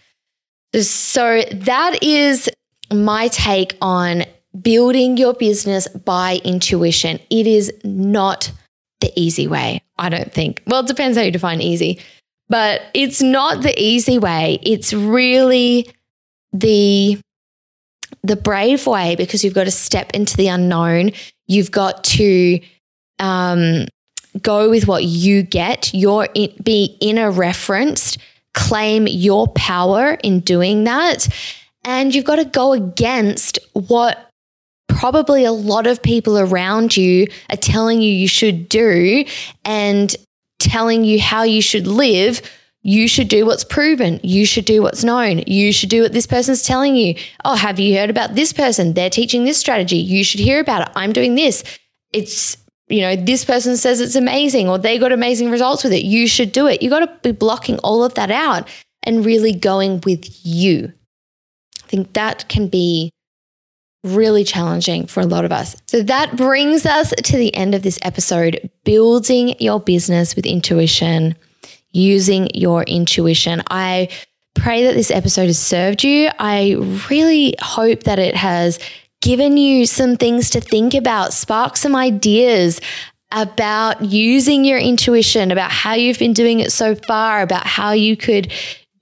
So 0.80 1.44
that 1.52 2.02
is 2.02 2.50
my 2.92 3.28
take 3.30 3.76
on 3.82 4.24
building 4.60 5.18
your 5.18 5.34
business 5.34 5.88
by 5.88 6.39
intuition. 6.44 7.20
It 7.30 7.48
is 7.48 7.72
not 7.84 8.52
the 9.02 9.12
easy 9.16 9.48
way, 9.48 9.82
I 9.98 10.10
don't 10.10 10.32
think. 10.32 10.62
Well, 10.68 10.82
it 10.82 10.88
depends 10.88 11.18
how 11.18 11.24
you 11.24 11.32
define 11.32 11.62
easy, 11.62 12.00
but 12.50 12.82
it's 12.94 13.22
not 13.22 13.63
the 13.63 13.74
easy 13.82 14.18
way. 14.18 14.60
It's 14.62 14.94
really 14.94 15.92
the 16.52 17.20
the 18.22 18.36
brave 18.36 18.88
way 18.88 19.16
because 19.16 19.44
you've 19.44 19.56
got 19.56 19.66
to 19.66 19.72
step 19.72 20.12
into 20.13 20.38
the 20.38 20.48
unknown. 20.48 21.12
You've 21.48 21.72
got 21.72 22.04
to 22.06 22.60
um, 23.20 23.86
go 24.42 24.70
with 24.70 24.88
what 24.88 25.04
you 25.04 25.44
get, 25.44 25.94
your 25.94 26.28
be 26.63 26.98
inner 27.02 27.32
referenced, 27.32 28.18
claim 28.54 29.08
your 29.08 29.48
power 29.50 30.18
in 30.24 30.39
doing 30.39 30.86
that. 30.86 31.28
And 31.84 32.16
you've 32.16 32.24
got 32.24 32.38
to 32.38 32.46
go 32.46 32.72
against 32.72 33.60
what 33.74 34.30
probably 34.88 35.43
a 35.43 35.52
lot 35.52 35.88
of 35.88 36.02
people 36.02 36.38
around 36.38 36.96
you 36.96 37.28
are 37.50 37.58
telling 37.58 38.02
you 38.02 38.12
you 38.12 38.28
should 38.28 38.69
do 38.69 39.26
and 39.65 40.15
telling 40.60 41.04
you 41.04 41.19
how 41.19 41.43
you 41.43 41.62
should 41.62 41.88
live. 41.88 42.41
You 42.82 43.08
should 43.08 43.30
do 43.30 43.46
what's 43.46 43.63
proven. 43.63 44.19
You 44.24 44.46
should 44.46 44.65
do 44.65 44.82
what's 44.82 45.04
known. 45.04 45.39
You 45.48 45.72
should 45.72 45.89
do 45.89 46.02
what 46.02 46.12
this 46.12 46.28
person's 46.28 46.63
telling 46.63 46.96
you. 46.96 47.15
Oh, 47.46 47.56
have 47.56 47.80
you 47.80 47.98
heard 47.98 48.10
about 48.10 48.36
this 48.36 48.52
person? 48.52 48.93
They're 48.93 49.10
teaching 49.10 49.46
this 49.46 49.58
strategy. 49.58 49.98
You 49.98 50.24
should 50.24 50.41
hear 50.41 50.60
about 50.60 50.88
it. 50.88 50.93
I'm 50.96 51.13
doing 51.13 51.36
this. 51.36 51.63
It's, 52.12 52.58
you 52.89 53.02
know, 53.02 53.15
this 53.15 53.46
person 53.46 53.78
says 53.78 54.02
it's 54.02 54.15
amazing 54.15 54.67
or 54.67 54.78
they 54.78 55.00
got 55.00 55.13
amazing 55.13 55.50
results 55.50 55.84
with 55.84 55.93
it. 55.93 56.04
You 56.04 56.28
should 56.28 56.52
do 56.52 56.67
it. 56.67 56.82
You 56.82 56.89
got 56.89 57.00
to 57.00 57.19
be 57.24 57.32
blocking 57.32 57.80
all 57.80 58.04
of 58.04 58.15
that 58.15 58.32
out 58.32 58.67
and 59.04 59.26
really 59.26 59.54
going 59.54 60.02
with 60.06 60.46
you. 60.46 60.91
I 61.84 61.88
think 61.88 62.13
that 62.13 62.50
can 62.50 62.67
be 62.67 63.12
really 64.04 64.44
challenging 64.44 65.08
for 65.08 65.22
a 65.22 65.26
lot 65.26 65.46
of 65.46 65.52
us. 65.52 65.76
So 65.88 66.04
that 66.04 66.36
brings 66.36 66.86
us 66.86 67.12
to 67.12 67.38
the 67.38 67.56
end 67.56 67.74
of 67.74 67.84
this 67.84 68.00
episode 68.02 68.70
building 68.84 69.56
your 69.60 69.80
business 69.80 70.36
with 70.36 70.46
intuition, 70.46 71.36
using 71.92 72.50
your 72.54 72.84
intuition. 72.84 73.63
I 73.70 74.10
pray 74.56 74.84
that 74.84 74.94
this 74.94 75.10
episode 75.10 75.48
has 75.48 75.58
served 75.58 76.04
you. 76.04 76.30
I 76.38 76.76
really 77.10 77.56
hope 77.62 78.04
that 78.04 78.20
it 78.20 78.36
has 78.36 78.78
given 79.22 79.56
you 79.56 79.86
some 79.86 80.18
things 80.18 80.50
to 80.50 80.60
think 80.60 80.94
about, 80.94 81.34
spark 81.34 81.78
some 81.78 81.96
ideas 81.96 82.82
about 83.32 84.04
using 84.04 84.66
your 84.66 84.78
intuition, 84.78 85.50
about 85.50 85.72
how 85.72 85.94
you've 85.94 86.20
been 86.20 86.34
doing 86.34 86.60
it 86.60 86.72
so 86.72 86.94
far, 86.94 87.42
about 87.42 87.66
how 87.66 87.92
you 87.92 88.18
could 88.18 88.52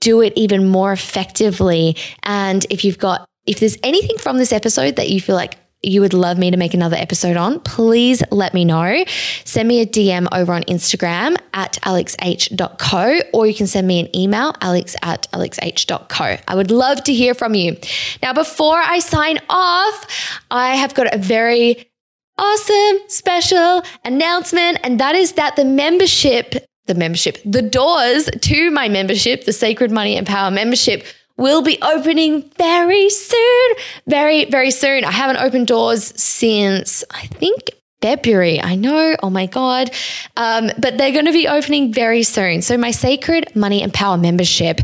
do 0.00 0.20
it 0.20 0.32
even 0.36 0.68
more 0.68 0.92
effectively. 0.92 1.96
And 2.22 2.64
if 2.70 2.84
you've 2.84 2.98
got 2.98 3.28
if 3.46 3.60
there's 3.60 3.76
anything 3.82 4.18
from 4.18 4.38
this 4.38 4.52
episode 4.52 4.96
that 4.96 5.10
you 5.10 5.20
feel 5.20 5.36
like 5.36 5.56
you 5.82 6.00
would 6.00 6.14
love 6.14 6.38
me 6.38 6.50
to 6.50 6.56
make 6.56 6.74
another 6.74 6.96
episode 6.96 7.36
on, 7.36 7.58
please 7.60 8.22
let 8.30 8.54
me 8.54 8.64
know. 8.64 9.04
Send 9.44 9.68
me 9.68 9.80
a 9.80 9.86
DM 9.86 10.28
over 10.32 10.52
on 10.52 10.62
Instagram 10.64 11.36
at 11.54 11.76
alexh.co, 11.82 13.20
or 13.32 13.46
you 13.46 13.54
can 13.54 13.66
send 13.66 13.86
me 13.86 13.98
an 13.98 14.16
email, 14.16 14.54
alex 14.60 14.94
at 15.02 15.26
alexh.co. 15.32 16.36
I 16.46 16.54
would 16.54 16.70
love 16.70 17.02
to 17.04 17.12
hear 17.12 17.34
from 17.34 17.54
you. 17.54 17.76
Now, 18.22 18.32
before 18.32 18.78
I 18.78 19.00
sign 19.00 19.38
off, 19.48 20.40
I 20.50 20.76
have 20.76 20.94
got 20.94 21.12
a 21.12 21.18
very 21.18 21.90
awesome 22.38 22.98
special 23.08 23.82
announcement, 24.04 24.78
and 24.84 25.00
that 25.00 25.16
is 25.16 25.32
that 25.32 25.56
the 25.56 25.64
membership, 25.64 26.64
the 26.86 26.94
membership, 26.94 27.38
the 27.44 27.62
doors 27.62 28.30
to 28.40 28.70
my 28.70 28.88
membership, 28.88 29.44
the 29.44 29.52
Sacred 29.52 29.90
Money 29.90 30.16
and 30.16 30.26
Power 30.28 30.52
membership, 30.52 31.04
will 31.36 31.62
be 31.62 31.78
opening 31.82 32.50
very 32.56 33.08
soon. 33.08 33.70
Very, 34.06 34.44
very 34.46 34.70
soon. 34.70 35.04
I 35.04 35.10
haven't 35.10 35.38
opened 35.38 35.66
doors 35.66 36.12
since 36.20 37.04
I 37.10 37.26
think 37.26 37.70
February. 38.02 38.60
I 38.60 38.74
know. 38.74 39.16
Oh 39.22 39.30
my 39.30 39.46
God. 39.46 39.90
Um, 40.36 40.70
but 40.78 40.98
they're 40.98 41.12
going 41.12 41.26
to 41.26 41.32
be 41.32 41.46
opening 41.46 41.92
very 41.92 42.24
soon. 42.24 42.60
So, 42.60 42.76
my 42.76 42.90
Sacred 42.90 43.54
Money 43.54 43.80
and 43.80 43.94
Power 43.94 44.18
membership 44.18 44.80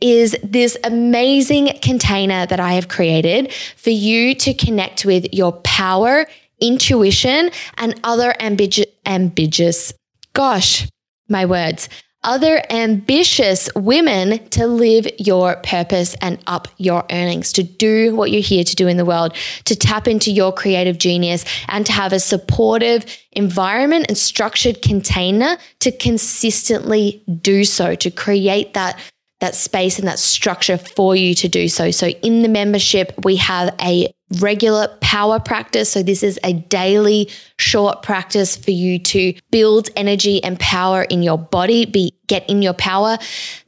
is 0.00 0.34
this 0.42 0.76
amazing 0.82 1.78
container 1.82 2.46
that 2.46 2.58
I 2.58 2.72
have 2.72 2.88
created 2.88 3.52
for 3.76 3.90
you 3.90 4.34
to 4.36 4.54
connect 4.54 5.04
with 5.04 5.26
your 5.32 5.52
power, 5.52 6.26
intuition, 6.60 7.50
and 7.76 8.00
other 8.02 8.34
ambitious, 8.40 8.86
ambitious, 9.04 9.92
gosh, 10.32 10.88
my 11.28 11.44
words, 11.44 11.90
other 12.24 12.62
ambitious 12.70 13.68
women 13.74 14.46
to 14.50 14.66
live 14.66 15.06
your 15.18 15.56
purpose 15.56 16.14
and 16.20 16.38
up 16.46 16.68
your 16.78 17.04
earnings, 17.10 17.52
to 17.52 17.62
do 17.62 18.14
what 18.14 18.30
you're 18.30 18.40
here 18.40 18.64
to 18.64 18.76
do 18.76 18.86
in 18.86 18.96
the 18.96 19.04
world, 19.04 19.34
to 19.64 19.74
tap 19.74 20.06
into 20.06 20.30
your 20.30 20.52
creative 20.52 20.98
genius 20.98 21.44
and 21.68 21.84
to 21.86 21.92
have 21.92 22.12
a 22.12 22.20
supportive 22.20 23.04
environment 23.32 24.06
and 24.08 24.16
structured 24.16 24.82
container 24.82 25.56
to 25.80 25.90
consistently 25.90 27.22
do 27.40 27.64
so, 27.64 27.94
to 27.94 28.10
create 28.10 28.74
that 28.74 28.98
that 29.40 29.56
space 29.56 29.98
and 29.98 30.06
that 30.06 30.20
structure 30.20 30.78
for 30.78 31.16
you 31.16 31.34
to 31.34 31.48
do 31.48 31.68
so. 31.68 31.90
So 31.90 32.06
in 32.06 32.42
the 32.42 32.48
membership, 32.48 33.12
we 33.24 33.34
have 33.36 33.74
a 33.80 34.14
regular 34.40 34.88
power 35.00 35.38
practice. 35.38 35.90
So 35.90 36.02
this 36.02 36.22
is 36.22 36.38
a 36.44 36.52
daily 36.52 37.30
short 37.58 38.02
practice 38.02 38.56
for 38.56 38.70
you 38.70 38.98
to 38.98 39.34
build 39.50 39.88
energy 39.96 40.42
and 40.42 40.58
power 40.58 41.02
in 41.02 41.22
your 41.22 41.38
body, 41.38 41.84
be 41.84 42.14
get 42.26 42.48
in 42.48 42.62
your 42.62 42.72
power. 42.72 43.18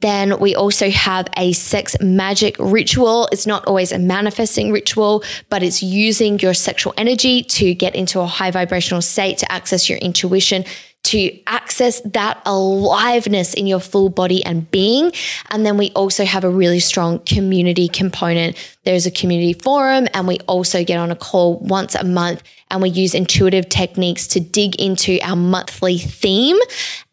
Then 0.01 0.39
we 0.39 0.55
also 0.55 0.89
have 0.89 1.27
a 1.37 1.53
sex 1.53 1.95
magic 2.01 2.55
ritual. 2.57 3.29
It's 3.31 3.45
not 3.45 3.65
always 3.65 3.91
a 3.91 3.99
manifesting 3.99 4.71
ritual, 4.71 5.23
but 5.49 5.61
it's 5.61 5.83
using 5.83 6.39
your 6.39 6.55
sexual 6.55 6.93
energy 6.97 7.43
to 7.43 7.75
get 7.75 7.95
into 7.95 8.19
a 8.21 8.25
high 8.25 8.49
vibrational 8.49 9.03
state 9.03 9.37
to 9.39 9.51
access 9.51 9.87
your 9.87 9.99
intuition 9.99 10.65
to 11.05 11.39
access 11.47 12.01
that 12.01 12.41
aliveness 12.45 13.53
in 13.53 13.67
your 13.67 13.79
full 13.79 14.09
body 14.09 14.43
and 14.45 14.69
being. 14.71 15.11
And 15.49 15.65
then 15.65 15.77
we 15.77 15.91
also 15.91 16.25
have 16.25 16.43
a 16.43 16.49
really 16.49 16.79
strong 16.79 17.19
community 17.19 17.87
component. 17.87 18.55
There's 18.83 19.05
a 19.05 19.11
community 19.11 19.53
forum, 19.53 20.07
and 20.13 20.27
we 20.27 20.39
also 20.47 20.83
get 20.83 20.97
on 20.97 21.11
a 21.11 21.15
call 21.15 21.59
once 21.59 21.95
a 21.95 22.03
month 22.03 22.43
and 22.71 22.81
we 22.81 22.89
use 22.89 23.13
intuitive 23.13 23.69
techniques 23.69 24.27
to 24.27 24.39
dig 24.39 24.75
into 24.81 25.19
our 25.21 25.35
monthly 25.35 25.97
theme 25.97 26.57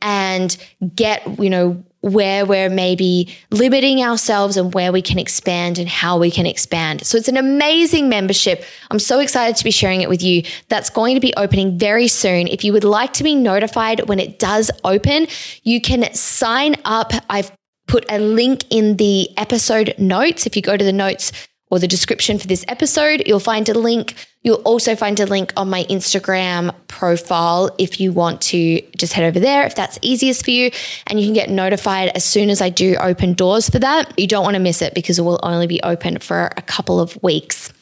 and 0.01 0.57
get, 0.95 1.39
you 1.39 1.51
know, 1.51 1.83
where 2.03 2.45
we're 2.45 2.69
maybe 2.69 3.35
limiting 3.51 4.03
ourselves 4.03 4.57
and 4.57 4.75
where 4.75 4.93
we 4.93 5.01
can 5.01 5.19
expand 5.19 5.79
and 5.79 5.89
how 5.89 6.19
we 6.19 6.31
can 6.31 6.47
expand. 6.47 7.07
So 7.07 7.17
it's 7.17 7.29
an 7.29 7.37
amazing 7.37 8.09
membership. 8.09 8.65
I'm 8.91 8.99
so 8.99 9.21
excited 9.21 9.57
to 9.57 9.65
be 9.65 9.71
sharing 9.71 10.03
it 10.03 10.09
with 10.09 10.23
you. 10.23 10.43
That's 10.69 10.91
going 10.91 11.15
to 11.15 11.21
be 11.21 11.33
opening 11.37 11.79
very 11.79 12.09
soon. 12.09 12.49
If 12.49 12.65
you 12.65 12.73
would 12.73 12.85
like 12.85 13.13
to 13.15 13.25
be 13.25 13.35
notified 13.35 14.09
when 14.09 14.19
it 14.19 14.39
does 14.39 14.71
open, 14.85 15.29
you 15.63 15.81
can 15.81 16.13
sign 16.13 16.77
up. 16.85 17.13
I've 17.31 17.53
put 17.87 18.05
a 18.09 18.19
link 18.19 18.65
in 18.71 18.97
the 18.97 19.29
episode 19.39 19.95
notes. 19.99 20.47
If 20.47 20.57
you 20.57 20.63
go 20.63 20.77
to 20.77 20.85
the 20.85 20.93
notes 20.93 21.33
or 21.73 21.79
the 21.79 21.89
description 21.89 22.39
for 22.39 22.47
this 22.47 22.67
episode, 22.69 23.23
you'll 23.25 23.41
find 23.41 23.67
a 23.71 23.73
link 23.73 24.15
You'll 24.45 24.57
also 24.63 24.97
find 24.97 25.19
a 25.21 25.27
link 25.27 25.53
on 25.57 25.71
my 25.71 25.85
Instagram 25.85 26.75
profile 26.89 27.71
if 27.79 28.01
you 28.01 28.11
want 28.13 28.41
to 28.43 28.83
just 28.97 29.13
head 29.13 29.25
over 29.25 29.39
there, 29.39 29.65
if 29.65 29.77
that's 29.77 30.01
easiest 30.03 30.45
for 30.45 30.51
you. 30.51 30.73
And 31.07 31.21
you 31.21 31.27
can 31.27 31.35
get 31.35 31.49
notified 31.49 32.11
as 32.17 32.25
soon 32.25 32.51
as 32.51 32.61
I 32.61 32.69
do 32.69 32.97
open 32.97 33.35
doors 33.35 33.71
for 33.71 33.79
that. 33.79 34.19
You 34.19 34.27
don't 34.27 34.43
want 34.43 34.55
to 34.55 34.61
miss 34.61 34.83
it 34.83 34.95
because 34.95 35.21
it 35.21 35.23
will 35.23 35.39
only 35.45 35.69
be 35.69 35.81
open 35.83 36.19
for 36.19 36.51
a 36.57 36.63
couple 36.63 36.99
of 36.99 37.23
weeks. 37.23 37.73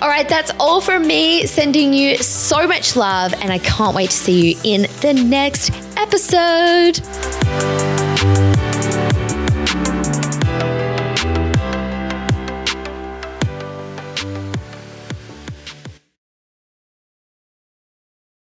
All 0.00 0.08
right, 0.08 0.28
that's 0.28 0.52
all 0.60 0.80
from 0.80 1.08
me. 1.08 1.44
Sending 1.46 1.92
you 1.92 2.18
so 2.18 2.68
much 2.68 2.94
love, 2.94 3.34
and 3.34 3.50
I 3.52 3.58
can't 3.58 3.96
wait 3.96 4.10
to 4.10 4.16
see 4.16 4.52
you 4.52 4.60
in 4.62 4.82
the 5.00 5.12
next 5.12 5.72
episode. 5.96 7.02